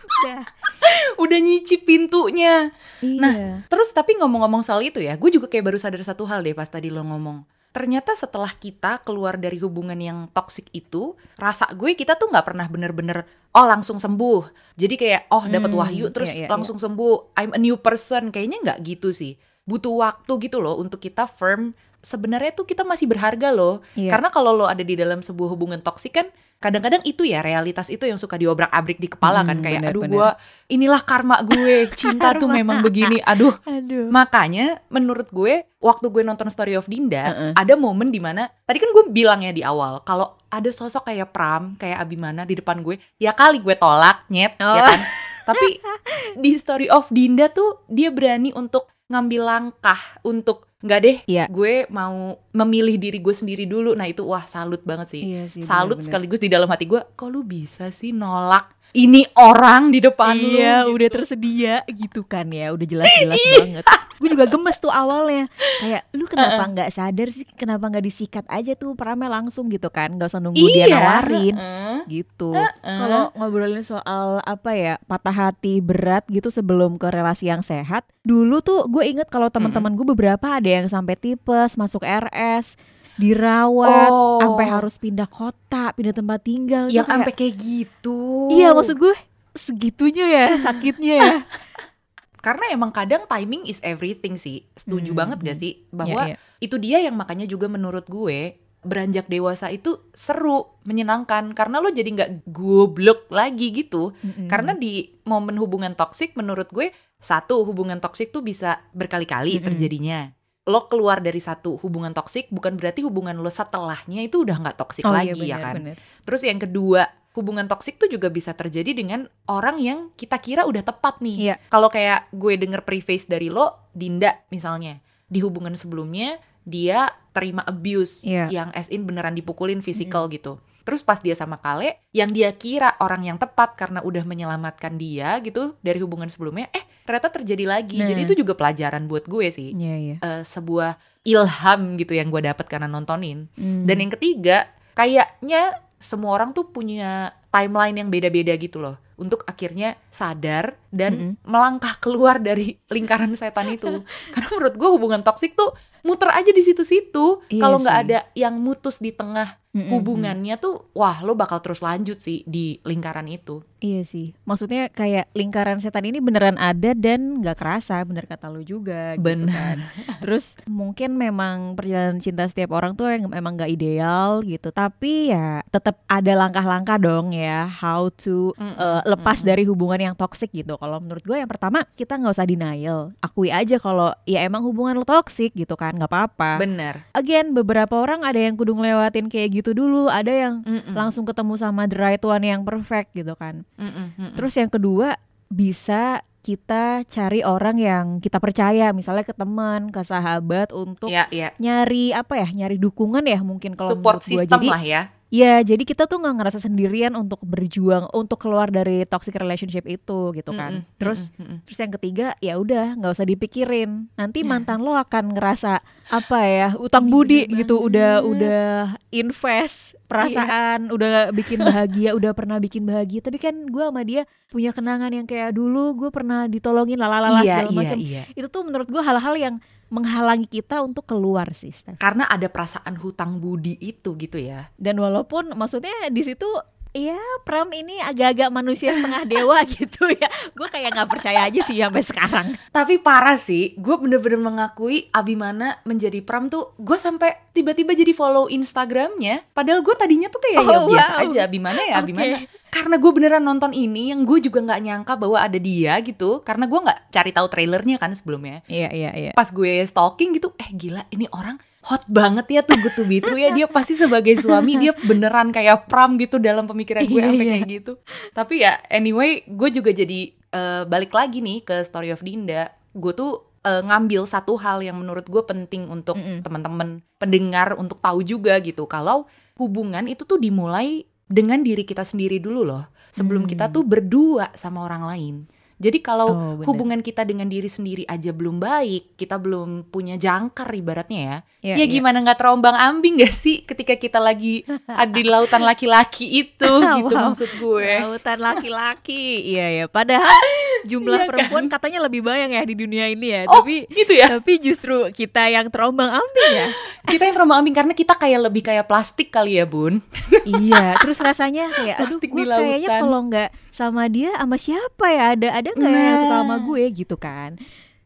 Udah. 0.05 0.41
udah 1.24 1.39
nyicip 1.39 1.88
pintunya. 1.88 2.72
Iya. 3.01 3.65
Terus 3.67 3.89
tapi 3.91 4.17
ngomong-ngomong 4.20 4.62
soal 4.62 4.84
itu 4.84 5.01
ya, 5.01 5.15
gue 5.15 5.29
juga 5.32 5.48
kayak 5.48 5.72
baru 5.72 5.77
sadar 5.79 6.01
satu 6.03 6.27
hal 6.27 6.44
deh 6.44 6.55
pas 6.55 6.67
tadi 6.67 6.91
lo 6.91 7.03
ngomong. 7.03 7.44
Ternyata 7.75 8.15
setelah 8.15 8.55
kita 8.55 9.03
keluar 9.03 9.36
dari 9.36 9.60
hubungan 9.60 10.00
yang 10.00 10.32
toksik 10.32 10.72
itu, 10.72 11.12
rasa 11.36 11.67
gue 11.75 11.91
kita 11.91 12.15
tuh 12.15 12.32
nggak 12.32 12.48
pernah 12.48 12.72
bener-bener 12.72 13.27
oh 13.51 13.67
langsung 13.67 14.00
sembuh. 14.00 14.48
Jadi 14.79 14.96
kayak 14.96 15.22
oh 15.32 15.44
dapat 15.48 15.72
Hmm, 15.72 15.79
wahyu 15.84 16.08
terus 16.12 16.36
iya, 16.36 16.48
iya, 16.48 16.51
langsung 16.51 16.79
sembuh. 16.79 17.36
I'm 17.36 17.51
a 17.55 17.60
new 17.60 17.75
person. 17.79 18.32
Kayaknya 18.32 18.58
nggak 18.63 18.79
gitu 18.84 19.12
sih. 19.12 19.36
Butuh 19.67 19.91
waktu 19.91 20.32
gitu 20.48 20.63
loh 20.63 20.79
untuk 20.79 21.03
kita 21.03 21.27
firm 21.27 21.75
sebenarnya 22.05 22.53
tuh 22.53 22.63
kita 22.63 22.85
masih 22.85 23.09
berharga 23.09 23.50
loh. 23.50 23.81
Iya. 23.97 24.13
Karena 24.13 24.29
kalau 24.29 24.53
lo 24.53 24.65
ada 24.65 24.79
di 24.79 24.93
dalam 24.93 25.19
sebuah 25.19 25.50
hubungan 25.50 25.81
toksik 25.81 26.13
kan 26.13 26.29
kadang-kadang 26.55 27.03
itu 27.03 27.27
ya 27.27 27.43
realitas 27.43 27.91
itu 27.91 28.07
yang 28.07 28.15
suka 28.15 28.39
diobrak-abrik 28.39 28.95
di 28.95 29.12
kepala 29.12 29.43
kan 29.43 29.59
Hmm, 29.59 29.65
kayak 29.67 29.81
benar, 29.83 29.91
aduh 29.91 30.03
gua 30.07 30.27
inilah 30.65 31.01
karma 31.03 31.43
gue 31.43 31.83
cinta 32.00 32.31
tuh 32.31 32.47
memang 32.47 32.79
begini 32.79 33.19
aduh 33.21 33.53
Aduh. 33.67 34.07
makanya 34.07 34.79
menurut 34.88 35.27
gue 35.29 35.67
waktu 35.77 36.07
gue 36.07 36.24
nonton 36.24 36.47
Story 36.47 36.74
of 36.74 36.88
Dinda 36.88 37.21
Heeh. 37.27 37.51
ada 37.53 37.74
momen 37.75 38.07
di 38.07 38.24
mana 38.24 38.47
tadi 38.63 38.79
kan 38.79 38.88
gue 38.88 39.03
bilang 39.12 39.43
ya 39.43 39.51
di 39.51 39.62
awal 39.62 40.00
kalau 40.01 40.39
ada 40.47 40.71
sosok 40.71 41.05
kayak 41.05 41.29
Pram 41.29 41.75
kayak 41.75 42.00
Abimana 42.00 42.47
di 42.47 42.55
depan 42.55 42.79
gue 42.79 43.03
ya 43.19 43.35
kali 43.35 43.59
gue 43.59 43.75
tolak 43.75 44.24
nyet 44.27 44.55
ya 44.55 44.63
Oh. 44.63 44.79
kan 44.79 45.00
tapi 45.45 45.67
di 46.41 46.55
Story 46.55 46.88
of 46.88 47.12
Dinda 47.12 47.51
tuh 47.51 47.83
dia 47.85 48.09
berani 48.09 48.50
untuk 48.51 48.88
ngambil 49.05 49.41
langkah 49.43 50.00
untuk 50.24 50.64
nggak 50.77 51.00
deh 51.00 51.17
Iya. 51.25 51.48
gue 51.48 51.88
mau 51.88 52.36
memilih 52.51 52.98
diri 52.98 53.17
gue 53.17 53.32
sendiri 53.32 53.63
dulu 53.63 53.94
nah 53.94 54.05
itu 54.05 54.22
wah 54.22 54.44
salut 54.44 54.84
banget 54.84 55.08
sih 55.10 55.24
Iya 55.24 55.44
sih, 55.48 55.62
salut 55.62 55.98
bener-bener. 55.98 56.05
sekaligus 56.05 56.39
di 56.39 56.50
dalam 56.50 56.67
hati 56.67 56.84
gue 56.84 57.00
kok 57.10 57.27
lu 57.27 57.41
bisa 57.41 57.88
sih 57.89 58.12
nolak 58.12 58.75
ini 58.95 59.27
orang 59.35 59.91
di 59.91 59.99
depan 59.99 60.31
lu 60.33 60.55
Iya, 60.55 60.81
gitu. 60.81 60.95
udah 60.95 61.09
tersedia 61.11 61.75
gitu 61.85 62.23
kan 62.23 62.47
ya, 62.47 62.71
udah 62.71 62.87
jelas-jelas 62.87 63.43
banget. 63.53 63.83
Gue 64.15 64.31
juga 64.31 64.47
gemes 64.47 64.79
tuh 64.79 64.87
awalnya, 64.87 65.51
kayak 65.77 66.07
lu 66.11 66.23
kenapa 66.25 66.63
nggak 66.65 66.89
sadar 66.89 67.27
sih, 67.27 67.43
kenapa 67.51 67.91
nggak 67.91 68.01
disikat 68.01 68.45
aja 68.47 68.71
tuh 68.73 68.95
peramnya 68.95 69.27
langsung 69.27 69.67
gitu 69.67 69.91
kan, 69.91 70.15
nggak 70.15 70.31
usah 70.31 70.39
nunggu 70.39 70.63
dia 70.71 70.87
Iya, 70.87 70.95
nawarin 70.95 71.55
heeh. 71.55 71.97
gitu. 72.07 72.55
Heeh. 72.55 72.95
Kalau 72.95 73.35
ngobrolin 73.35 73.83
soal 73.83 74.39
apa 74.39 74.71
ya 74.71 74.95
patah 75.03 75.35
hati 75.35 75.83
berat 75.83 76.23
gitu 76.27 76.47
sebelum 76.47 76.95
ke 76.95 77.11
relasi 77.11 77.51
yang 77.51 77.59
sehat, 77.59 78.07
dulu 78.23 78.63
tuh 78.63 78.87
gue 78.87 79.03
inget 79.03 79.27
kalau 79.27 79.51
teman-teman 79.51 79.91
gue 79.93 80.07
beberapa 80.07 80.55
ada 80.55 80.69
yang 80.71 80.87
sampai 80.87 81.13
tipes, 81.13 81.75
masuk 81.75 82.01
RS, 82.01 82.79
dirawat, 83.15 84.10
Oh. 84.10 84.39
sampai 84.39 84.65
harus 84.67 84.95
pindah 84.95 85.25
kota, 85.25 85.91
pindah 85.91 86.12
tempat 86.12 86.39
tinggal. 86.41 86.86
Yang 86.88 87.03
kayak- 87.03 87.12
sampai 87.12 87.34
kayak 87.34 87.55
gitu. 87.55 88.19
Iya 88.50 88.72
maksud 88.72 88.95
gue 88.95 89.15
segitunya 89.53 90.25
ya 90.25 90.45
sakitnya 90.62 91.13
ya. 91.17 91.36
karena 92.45 92.69
emang 92.69 92.91
kadang 92.91 93.25
timing 93.25 93.65
is 93.65 93.81
everything 93.81 94.36
sih. 94.36 94.69
Setuju 94.74 95.12
Hmm, 95.12 95.19
banget 95.19 95.38
gak 95.41 95.57
sih 95.57 95.74
bahwa 95.89 96.27
Iya, 96.27 96.36
iya. 96.36 96.38
itu 96.60 96.75
dia 96.77 96.98
yang 97.00 97.15
makanya 97.15 97.43
juga 97.43 97.65
menurut 97.65 98.05
gue 98.05 98.60
beranjak 98.79 99.25
dewasa 99.25 99.74
itu 99.74 99.98
seru, 100.13 100.77
menyenangkan 100.86 101.57
karena 101.57 101.81
lo 101.81 101.89
jadi 101.89 102.05
nggak 102.05 102.31
goblok 102.45 103.25
lagi 103.29 103.74
gitu. 103.74 104.13
Mm-mm. 104.15 104.45
Karena 104.45 104.77
di 104.77 105.10
momen 105.24 105.57
hubungan 105.57 105.98
toksik 105.98 106.38
menurut 106.38 106.69
gue 106.69 106.93
satu 107.17 107.65
hubungan 107.65 107.98
toksik 107.98 108.29
tuh 108.29 108.45
bisa 108.45 108.86
berkali-kali 108.93 109.57
Mm-mm. 109.57 109.65
terjadinya. 109.65 110.29
Lo 110.65 110.89
keluar 110.89 111.22
dari 111.22 111.38
satu 111.38 111.77
hubungan 111.86 112.10
toksik 112.10 112.50
bukan 112.50 112.74
berarti 112.74 113.05
hubungan 113.05 113.38
lo 113.38 113.50
setelahnya 113.50 114.25
itu 114.25 114.41
udah 114.41 114.57
nggak 114.65 114.77
toksik 114.81 115.05
Oh 115.05 115.13
iya, 115.13 115.31
lagi 115.31 115.45
ya 115.45 115.57
bener, 115.57 115.62
kan. 115.62 115.75
bener. 115.77 115.95
Terus 116.25 116.41
yang 116.41 116.57
kedua, 116.57 117.01
hubungan 117.38 117.69
toksik 117.69 118.01
tuh 118.01 118.10
juga 118.10 118.34
bisa 118.34 118.57
terjadi 118.57 118.98
dengan 118.98 119.29
orang 119.45 119.77
yang 119.77 120.00
kita 120.17 120.41
kira 120.41 120.65
udah 120.65 120.81
tepat 120.81 121.22
nih. 121.22 121.38
Iya. 121.51 121.55
Kalau 121.69 121.93
kayak 121.93 122.34
gue 122.34 122.57
denger 122.57 122.81
preface 122.81 123.29
dari 123.29 123.53
lo, 123.53 123.91
Dinda 123.93 124.41
misalnya, 124.50 124.98
di 125.29 125.38
hubungan 125.45 125.77
sebelumnya 125.77 126.41
dia 126.65 127.13
terima 127.29 127.62
abuse 127.62 128.25
Iya. 128.25 128.50
yang 128.50 128.69
as 128.74 128.89
in 128.89 129.05
beneran 129.05 129.38
dipukulin 129.38 129.86
fisikal 129.86 130.25
gitu. 130.34 130.57
Terus 130.81 131.01
pas 131.01 131.17
dia 131.17 131.34
sama 131.34 131.57
Kale, 131.62 131.98
yang 132.10 132.29
dia 132.29 132.50
kira 132.53 132.93
orang 133.01 133.25
yang 133.25 133.38
tepat 133.38 133.74
karena 133.74 134.01
udah 134.01 134.22
menyelamatkan 134.22 134.98
dia 134.98 135.38
gitu 135.41 135.74
dari 135.81 135.98
hubungan 136.01 136.29
sebelumnya, 136.29 136.69
eh 136.74 136.86
ternyata 137.05 137.29
terjadi 137.29 137.65
lagi. 137.69 138.01
Nah. 138.01 138.09
Jadi 138.09 138.21
itu 138.25 138.33
juga 138.33 138.57
pelajaran 138.57 139.05
buat 139.05 139.29
gue 139.29 139.47
sih. 139.53 139.71
Iya 139.77 139.95
iya. 139.95 140.15
Eh, 140.19 140.41
sebuah 140.41 140.97
ilham 141.25 141.81
gitu 142.01 142.17
yang 142.17 142.33
gue 142.33 142.41
dapat 142.41 142.65
karena 142.65 142.89
nontonin. 142.89 143.45
Hmm. 143.53 143.85
Dan 143.85 144.01
yang 144.01 144.12
ketiga, 144.17 144.67
kayaknya 144.97 145.77
semua 146.01 146.38
orang 146.38 146.51
tuh 146.51 146.69
punya 146.69 147.33
timeline 147.53 147.95
yang 147.95 148.09
beda-beda 148.09 148.53
gitu 148.57 148.81
loh. 148.81 148.97
Untuk 149.15 149.48
akhirnya 149.48 149.95
sadar 150.12 150.75
dan 150.91 151.13
Mm-mm. 151.15 151.48
melangkah 151.48 151.95
keluar 152.03 152.39
dari 152.39 152.75
lingkaran 152.91 153.31
setan 153.36 153.72
itu. 153.72 154.03
Karena 154.34 154.50
menurut 154.55 154.75
gue 154.75 154.89
hubungan 154.91 155.22
toksik 155.24 155.55
tuh 155.55 155.72
muter 156.05 156.29
aja 156.29 156.51
di 156.53 156.62
situ-situ. 156.62 157.41
Iya 157.50 157.62
Kalau 157.65 157.81
nggak 157.81 157.98
ada 158.05 158.19
yang 158.38 158.62
mutus 158.62 159.01
di 159.01 159.10
tengah 159.10 159.57
Mm-mm. 159.75 159.91
hubungannya 159.91 160.55
tuh, 160.55 160.88
wah 160.95 161.19
lo 161.19 161.36
bakal 161.36 161.60
terus 161.60 161.84
lanjut 161.84 162.15
sih 162.24 162.48
di 162.48 162.79
lingkaran 162.88 163.27
itu. 163.27 163.60
Iya 163.84 164.07
sih. 164.07 164.31
Maksudnya 164.48 164.88
kayak 164.88 165.29
lingkaran 165.36 165.77
setan 165.84 166.07
ini 166.07 166.24
beneran 166.24 166.55
ada 166.55 166.95
dan 166.95 167.43
nggak 167.43 167.60
kerasa, 167.60 168.00
bener 168.07 168.24
kata 168.24 168.48
lu 168.50 168.63
juga. 168.63 169.13
Gitu 169.13 169.22
Bener. 169.22 169.51
kan. 169.51 169.77
Terus 170.24 170.55
mungkin 170.65 171.20
memang 171.20 171.77
perjalanan 171.77 172.18
cinta 172.18 172.48
setiap 172.50 172.74
orang 172.74 172.98
tuh 172.98 173.11
yang 173.13 173.29
emang 173.29 173.59
nggak 173.59 173.70
ideal 173.70 174.42
gitu. 174.42 174.72
Tapi 174.72 175.35
ya 175.35 175.61
tetap 175.70 176.01
ada 176.07 176.33
langkah-langkah 176.33 176.98
dong 176.98 177.35
ya, 177.35 177.68
how 177.68 178.09
to 178.09 178.55
Mm-mm, 178.57 178.79
uh, 178.79 179.04
lepas 179.05 179.39
mm-mm. 179.39 179.50
dari 179.53 179.63
hubungan 179.70 180.00
yang 180.11 180.15
toksik 180.18 180.50
gitu. 180.51 180.75
Kalau 180.75 180.98
menurut 180.98 181.22
gue 181.22 181.37
yang 181.37 181.48
pertama 181.48 181.85
kita 181.94 182.18
nggak 182.18 182.33
usah 182.33 182.50
denial, 182.50 183.13
akui 183.22 183.53
aja 183.53 183.77
kalau 183.77 184.11
ya 184.25 184.41
emang 184.41 184.65
hubungan 184.65 184.98
lo 184.98 185.05
toksik 185.05 185.53
gitu 185.53 185.77
kan, 185.77 185.94
nggak 185.96 186.09
apa-apa. 186.09 186.57
Bener. 186.59 187.05
Again 187.13 187.53
beberapa 187.53 187.96
orang 188.01 188.25
ada 188.25 188.41
yang 188.41 188.57
kudu 188.57 188.74
ngelewatin 188.74 189.29
kayak 189.29 189.63
gitu 189.63 189.77
dulu, 189.77 190.09
ada 190.09 190.33
yang 190.33 190.65
Mm-mm. 190.65 190.98
langsung 190.98 191.24
ketemu 191.24 191.53
sama 191.55 191.85
the 191.85 191.96
right 191.96 192.24
one 192.25 192.44
yang 192.44 192.65
perfect 192.65 193.13
gitu 193.13 193.37
kan. 193.37 193.63
Mm-mm, 193.77 194.18
mm-mm. 194.18 194.33
Terus 194.33 194.57
yang 194.57 194.74
kedua 194.74 195.15
bisa 195.48 196.25
kita 196.46 197.01
cari 197.09 197.41
orang 197.41 197.74
yang 197.81 198.05
kita 198.22 198.37
percaya, 198.37 198.94
misalnya 198.94 199.25
ke 199.25 199.33
teman, 199.33 199.89
ke 199.89 200.05
sahabat 200.05 200.70
untuk 200.70 201.09
Iya, 201.09 201.25
iya. 201.33 201.50
nyari 201.57 202.13
apa 202.13 202.37
ya, 202.37 202.46
nyari 202.46 202.77
dukungan 202.77 203.25
ya 203.25 203.41
mungkin 203.41 203.74
kalau 203.74 203.98
Support 203.98 204.22
system 204.22 204.61
Jadi 204.61 204.70
lah 204.70 204.83
ya. 204.85 205.01
Ya 205.33 205.61
jadi 205.66 205.81
kita 205.81 206.05
tuh 206.05 206.22
nggak 206.22 206.35
ngerasa 206.38 206.59
sendirian 206.61 207.18
untuk 207.18 207.42
berjuang 207.44 208.07
untuk 208.14 208.42
keluar 208.42 208.70
dari 208.70 209.03
toxic 209.09 209.35
relationship 209.35 209.83
itu 209.90 210.31
gitu 210.31 210.51
kan. 210.53 210.85
Mm-mm, 210.85 210.98
Terus 211.01 211.33
mm-mm, 211.33 211.44
mm-mm. 211.44 211.57
terus 211.66 211.79
yang 211.81 211.94
ketiga 211.98 212.27
ya 212.40 212.53
udah 212.61 212.85
nggak 212.98 213.14
usah 213.14 213.27
dipikirin. 213.27 214.07
Nanti 214.16 214.46
mantan 214.46 214.85
lo 214.85 214.94
akan 214.94 215.33
ngerasa 215.35 215.81
apa 216.14 216.40
ya 216.46 216.70
utang 216.85 217.09
budi 217.09 217.50
gitu 217.50 217.81
udah 217.81 218.22
udah 218.22 218.96
invest 219.09 219.98
perasaan 220.05 220.94
udah 220.94 221.33
bikin 221.33 221.66
bahagia 221.66 222.14
udah 222.14 222.31
pernah 222.38 222.61
bikin 222.61 222.85
bahagia 222.85 223.25
tapi 223.25 223.42
kan 223.42 223.66
gue 223.66 223.83
sama 223.83 224.05
dia 224.05 224.29
punya 224.53 224.70
kenangan 224.70 225.09
yang 225.09 225.25
kayak 225.25 225.57
dulu 225.57 225.98
gue 225.98 226.09
pernah 226.14 226.46
ditolongin 226.46 227.01
lalalala 227.01 227.42
iya, 227.42 227.66
segala 227.66 227.72
iya, 227.74 227.77
macam 227.81 227.98
iya. 227.98 228.24
itu 228.38 228.48
tuh 228.48 228.61
menurut 228.61 228.85
gue 228.85 229.01
hal-hal 229.01 229.33
yang 229.33 229.55
menghalangi 229.87 230.45
kita 230.45 230.81
untuk 230.81 231.05
keluar 231.05 231.50
sih 231.51 231.69
Steph. 231.69 231.98
Karena 231.98 232.25
ada 232.25 232.48
perasaan 232.48 232.98
hutang 232.98 233.37
budi 233.37 233.77
itu 233.77 234.15
gitu 234.15 234.37
ya. 234.37 234.69
dan 234.75 234.98
walaupun 234.98 235.53
maksudnya 235.53 235.93
di 236.09 236.21
situ 236.21 236.48
Iya, 236.95 237.19
Pram 237.43 237.67
ini 237.75 238.00
agak-agak 238.00 238.48
manusia 238.55 238.95
setengah 238.95 239.27
dewa 239.27 239.59
gitu 239.75 240.07
ya. 240.15 240.31
Gue 240.55 240.63
kayak 240.71 240.95
nggak 240.95 241.09
percaya 241.11 241.43
aja 241.43 241.59
sih 241.59 241.75
sampai 241.75 242.00
sekarang. 242.00 242.55
Tapi 242.71 243.03
parah 243.03 243.35
sih, 243.35 243.75
gue 243.75 244.00
bener-bener 244.00 244.39
mengakui 244.39 245.11
Abimana 245.11 245.83
menjadi 245.83 246.24
Pram 246.24 246.48
tuh 246.48 246.71
Gue 246.79 246.95
sampai 246.95 247.35
tiba-tiba 247.51 247.91
jadi 247.91 248.15
follow 248.15 248.48
Instagramnya 248.48 249.43
Padahal 249.51 249.83
gue 249.83 249.91
tadinya 250.00 250.31
tuh 250.31 250.39
kayak 250.39 250.63
ya 250.63 250.71
Oh, 250.71 250.87
biasa 250.87 251.13
wow. 251.19 251.24
aja 251.27 251.39
Abimana 251.43 251.81
ya. 251.83 251.95
Abimana 252.00 252.35
Karena 252.75 253.00
gue 253.00 253.11
beneran 253.16 253.40
nonton 253.40 253.72
ini 253.72 254.11
yang 254.11 254.27
gue 254.27 254.44
juga 254.44 254.59
nggak 254.59 254.81
nyangka 254.83 255.14
bahwa 255.16 255.40
ada 255.40 255.55
dia 255.55 255.96
gitu 256.03 256.44
Karena 256.44 256.68
gue 256.68 256.75
nggak 256.75 257.00
cari 257.07 257.31
tahu 257.31 257.48
trailernya 257.48 257.96
kan 257.96 258.11
sebelumnya 258.11 258.59
Iya, 258.68 258.92
iya, 258.92 259.11
iya. 259.16 259.31
Pas 259.31 259.48
gue 259.48 259.79
stalking 259.88 260.35
gitu, 260.35 260.51
eh 260.59 260.68
gila 260.75 261.07
ini 261.07 261.31
orang 261.31 261.55
hot 261.85 262.03
banget 262.09 262.46
ya 262.50 262.61
tuh 262.66 262.75
be 263.07 263.24
true 263.24 263.40
ya 263.40 263.55
Dia 263.55 263.72
pasti 263.72 263.96
sebagai 263.96 264.35
suami 264.42 264.75
dia 264.75 264.92
beneran 265.07 265.55
kayak 265.55 265.88
Pram 265.88 266.20
gitu 266.20 266.35
dalam 266.42 266.68
pemikiran 266.68 267.07
gue 267.07 267.16
Iya, 267.16 267.31
sampai 267.31 267.46
iya. 267.46 267.51
kayak 267.55 267.66
gitu 267.72 267.94
Tapi 268.35 268.53
ya 268.59 268.74
anyway 268.92 269.46
gue 269.48 269.70
juga 269.72 269.96
jadi 269.96 270.35
eh, 270.35 270.83
balik 270.83 271.16
lagi 271.16 271.40
nih 271.40 271.64
ke 271.64 271.79
Story 271.85 272.11
of 272.11 272.25
Dinda 272.25 272.74
Gue 272.92 273.14
tuh 273.16 273.55
eh, 273.64 273.81
ngambil 273.85 274.27
satu 274.27 274.59
hal 274.59 274.83
yang 274.83 275.00
menurut 275.00 275.29
gue 275.29 275.44
penting 275.48 275.88
untuk 275.88 276.20
Mm-mm. 276.20 276.44
teman-teman 276.44 277.00
pendengar 277.16 277.77
untuk 277.79 278.01
tahu 278.01 278.25
juga 278.25 278.59
gitu 278.59 278.83
Kalau 278.90 279.29
hubungan 279.55 280.03
itu 280.11 280.27
tuh 280.27 280.35
dimulai 280.35 281.07
dengan 281.25 281.61
diri 281.66 281.83
kita 281.85 282.05
sendiri 282.05 282.38
dulu 282.42 282.64
loh 282.66 282.85
Sebelum 283.16 283.48
Hmm. 283.48 283.51
kita 283.55 283.72
tuh 283.72 283.88
berdua 283.88 284.51
sama 284.59 284.83
orang 284.83 285.03
lain 285.07 285.35
jadi 285.75 286.00
kalau 286.00 286.27
Oh, 286.27 286.53
bener. 286.55 286.68
hubungan 286.68 287.00
kita 287.00 287.22
dengan 287.22 287.46
diri 287.46 287.68
sendiri 287.68 288.03
aja 288.05 288.31
belum 288.31 288.57
baik, 288.57 289.16
kita 289.16 289.35
belum 289.35 289.85
punya 289.85 290.16
jangkar 290.16 290.72
ibaratnya 290.72 291.20
ya. 291.20 291.38
Iya, 291.61 291.74
ya 291.75 291.77
iya. 291.77 291.85
gimana 291.90 292.18
nggak 292.22 292.38
terombang 292.38 292.72
ambing 292.74 293.20
gak 293.20 293.33
sih 293.33 293.59
ketika 293.61 293.94
kita 293.94 294.18
lagi 294.18 294.64
di 295.09 295.22
lautan 295.22 295.59
laki-laki 295.59 296.25
itu 296.40 296.72
gitu 296.98 297.11
Wow. 297.11 297.29
maksud 297.29 297.50
gue. 297.57 297.92
Lautan 298.01 298.40
laki-laki. 298.48 299.51
Iya 299.51 299.68
ya. 299.74 299.85
Padahal 299.85 300.40
jumlah 300.83 301.11
Iya 301.11 301.20
kan? 301.20 301.29
perempuan 301.29 301.66
katanya 301.68 302.00
lebih 302.03 302.22
banyak 302.22 302.50
ya 302.51 302.64
di 302.64 302.75
dunia 302.75 303.05
ini 303.07 303.27
ya. 303.29 303.42
Oh, 303.46 303.59
Tapi 303.59 303.83
gitu 303.88 304.14
ya. 304.14 304.27
tapi 304.31 304.53
justru 304.57 305.09
kita 305.09 305.50
yang 305.50 305.68
terombang-ambing 305.68 306.51
ya. 306.53 306.68
Kita 307.05 307.22
yang 307.22 307.35
terombang 307.35 307.61
ambing 307.61 307.75
karena 307.75 307.94
kita 307.94 308.18
kayak 308.18 308.40
lebih 308.42 308.66
kayak 308.66 308.90
plastik 308.90 309.29
kali 309.29 309.61
ya, 309.61 309.70
Bun. 309.70 310.01
iya, 310.44 310.98
terus 310.98 311.22
rasanya 311.22 311.70
kayak 311.70 312.01
aduh 312.01 312.18
gue 312.18 312.44
kayaknya 312.44 312.90
kalau 312.98 313.20
nggak 313.24 313.50
sama 313.75 314.07
dia 314.07 314.31
sama 314.40 314.55
siapa 314.55 315.05
ya? 315.11 315.35
Ada 315.35 315.48
ada 315.59 315.70
nggak 315.70 315.92
yang 315.92 316.20
suka 316.24 316.35
sama 316.40 316.55
Nah. 316.55 316.59
gue 316.64 316.83
gitu 316.96 317.16
kan. 317.20 317.51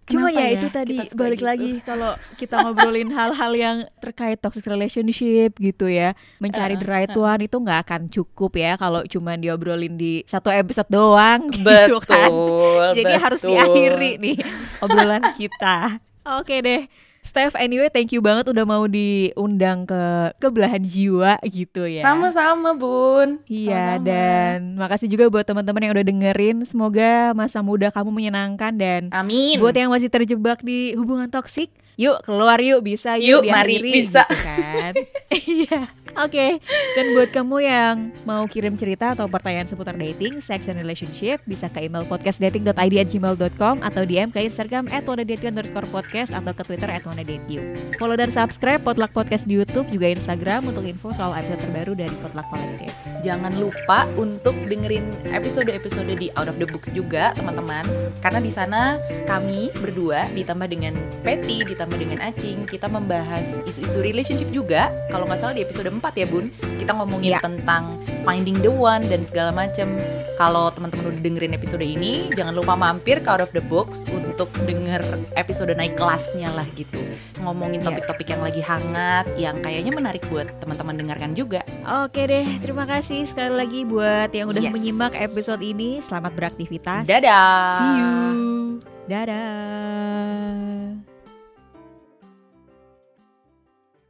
Kenapa 0.09 0.33
ya, 0.33 0.41
ya 0.41 0.47
itu 0.57 0.67
tadi 0.73 0.95
balik 1.13 1.37
gitu? 1.37 1.45
lagi 1.45 1.71
kalau 1.85 2.17
kita 2.33 2.57
ngobrolin 2.65 3.13
hal-hal 3.13 3.51
yang 3.53 3.77
terkait 4.01 4.41
toxic 4.41 4.65
relationship 4.65 5.53
gitu 5.61 5.85
ya, 5.85 6.17
mencari 6.41 6.73
the 6.73 6.89
right 6.89 7.13
one 7.13 7.45
itu 7.45 7.53
nggak 7.53 7.85
akan 7.85 8.09
cukup 8.09 8.57
ya 8.57 8.73
kalau 8.73 9.05
cuman 9.05 9.37
diobrolin 9.37 10.01
di 10.01 10.25
satu 10.25 10.49
episode 10.49 10.89
doang 10.89 11.45
gitu 11.53 12.01
kan. 12.01 12.25
Betul. 12.25 12.85
Jadi 12.97 13.13
harus 13.21 13.41
betul. 13.45 13.53
diakhiri 13.53 14.11
nih 14.17 14.35
obrolan 14.81 15.23
kita. 15.37 16.01
Oke 16.41 16.57
deh. 16.65 16.89
Steph, 17.29 17.53
anyway, 17.61 17.93
thank 17.93 18.09
you 18.09 18.25
banget 18.25 18.49
udah 18.49 18.65
mau 18.65 18.89
diundang 18.89 19.85
ke 19.85 20.33
kebelahan 20.41 20.81
jiwa 20.81 21.37
gitu 21.45 21.85
ya. 21.85 22.01
Sama-sama, 22.01 22.73
Bun. 22.73 23.45
Iya 23.45 24.01
Sama-sama. 24.01 24.05
dan 24.09 24.57
makasih 24.73 25.05
juga 25.13 25.29
buat 25.29 25.45
teman-teman 25.45 25.85
yang 25.85 25.93
udah 25.93 26.05
dengerin. 26.09 26.57
Semoga 26.65 27.37
masa 27.37 27.61
muda 27.61 27.93
kamu 27.93 28.09
menyenangkan 28.09 28.73
dan 28.73 29.01
Amin. 29.13 29.61
buat 29.61 29.77
yang 29.77 29.93
masih 29.93 30.09
terjebak 30.09 30.65
di 30.65 30.97
hubungan 30.97 31.29
toksik, 31.29 31.69
yuk 31.99 32.23
keluar 32.23 32.63
yuk 32.63 32.79
bisa 32.79 33.19
Yuk, 33.19 33.43
yuk, 33.43 33.51
mari, 33.51 33.75
diakhiri, 33.75 33.91
bisa. 34.07 34.23
gitu 34.23 34.39
kan. 34.47 34.93
Iya. 35.29 35.79
Oke, 36.19 36.57
dan 36.97 37.05
buat 37.13 37.29
kamu 37.31 37.57
yang 37.63 37.95
mau 38.25 38.43
kirim 38.43 38.75
cerita 38.75 39.13
atau 39.13 39.29
pertanyaan 39.29 39.69
seputar 39.69 39.93
dating, 39.95 40.41
sex 40.41 40.65
and 40.67 40.75
relationship, 40.75 41.39
bisa 41.45 41.69
ke 41.69 41.85
email 41.85 42.03
podcastdating.id@gmail.com 42.03 43.79
atau 43.79 44.01
DM 44.03 44.27
ke 44.27 44.43
Instagram 44.43 44.89
@wannadate_podcast 44.89 46.33
atau 46.33 46.51
ke 46.51 46.65
Twitter 46.65 46.89
@wannadate_you. 47.05 47.61
Follow 48.01 48.17
dan 48.17 48.33
subscribe 48.33 48.81
Potluck 48.81 49.13
Podcast 49.13 49.45
di 49.45 49.61
YouTube 49.61 49.87
juga 49.93 50.11
Instagram 50.11 50.67
untuk 50.67 50.83
info 50.83 51.13
soal 51.13 51.37
episode 51.39 51.61
terbaru 51.63 51.93
dari 51.95 52.15
Potluck 52.19 52.49
Collective. 52.51 52.91
Jangan 53.23 53.53
lupa 53.55 54.03
untuk 54.19 54.57
dengerin 54.67 55.05
episode-episode 55.31 56.09
di 56.19 56.33
Out 56.35 56.51
of 56.51 56.57
the 56.57 56.67
Books 56.67 56.89
juga, 56.91 57.31
teman-teman. 57.37 57.85
Karena 58.19 58.39
di 58.43 58.51
sana 58.51 58.81
kami 59.23 59.71
berdua 59.77 60.27
ditambah 60.35 60.67
dengan 60.67 60.97
Patty, 61.23 61.63
ditambah 61.63 61.88
dengan 61.95 62.19
Acing, 62.19 62.67
kita 62.67 62.85
membahas 62.85 63.63
isu-isu 63.63 64.03
relationship 64.03 64.51
juga. 64.51 64.91
Kalau 65.07 65.25
nggak 65.25 65.39
salah 65.39 65.55
di 65.55 65.63
episode 65.63 65.87
4 65.87 66.01
ya, 66.13 66.27
Bun. 66.27 66.51
Kita 66.77 66.93
ngomongin 66.93 67.33
Iya. 67.33 67.41
tentang 67.41 67.97
finding 68.21 68.59
the 68.59 68.69
one 68.69 69.01
dan 69.07 69.23
segala 69.23 69.49
macem. 69.49 69.95
Kalau 70.35 70.71
teman-teman 70.71 71.11
udah 71.11 71.19
dengerin 71.19 71.51
episode 71.51 71.83
ini, 71.83 72.31
jangan 72.31 72.55
lupa 72.55 72.71
mampir 72.71 73.19
ke 73.19 73.27
Out 73.27 73.43
of 73.43 73.51
the 73.51 73.59
Books 73.59 74.07
untuk 74.07 74.47
denger 74.63 75.03
episode 75.35 75.71
naik 75.73 75.99
kelasnya 75.99 76.47
lah 76.51 76.63
gitu. 76.75 76.95
Ngomongin 77.43 77.83
Iya. 77.83 77.91
topik-topik 77.91 78.27
yang 78.31 78.39
lagi 78.39 78.61
hangat, 78.63 79.25
yang 79.35 79.59
kayaknya 79.59 79.91
menarik 79.91 80.23
buat 80.31 80.47
teman-teman 80.59 80.95
dengarkan 80.95 81.35
juga. 81.35 81.59
Oke 82.03 82.23
deh, 82.23 82.47
terima 82.63 82.87
kasih 82.87 83.27
sekali 83.27 83.51
lagi 83.51 83.83
buat 83.83 84.31
yang 84.31 84.47
udah 84.47 84.63
Yes. 84.63 84.71
menyimak 84.71 85.11
episode 85.15 85.59
ini. 85.59 85.99
Selamat 86.07 86.31
beraktivitas. 86.35 87.03
Dadah. 87.03 87.75
See 87.75 87.91
you. 87.99 88.79
Dadah. 89.11 91.08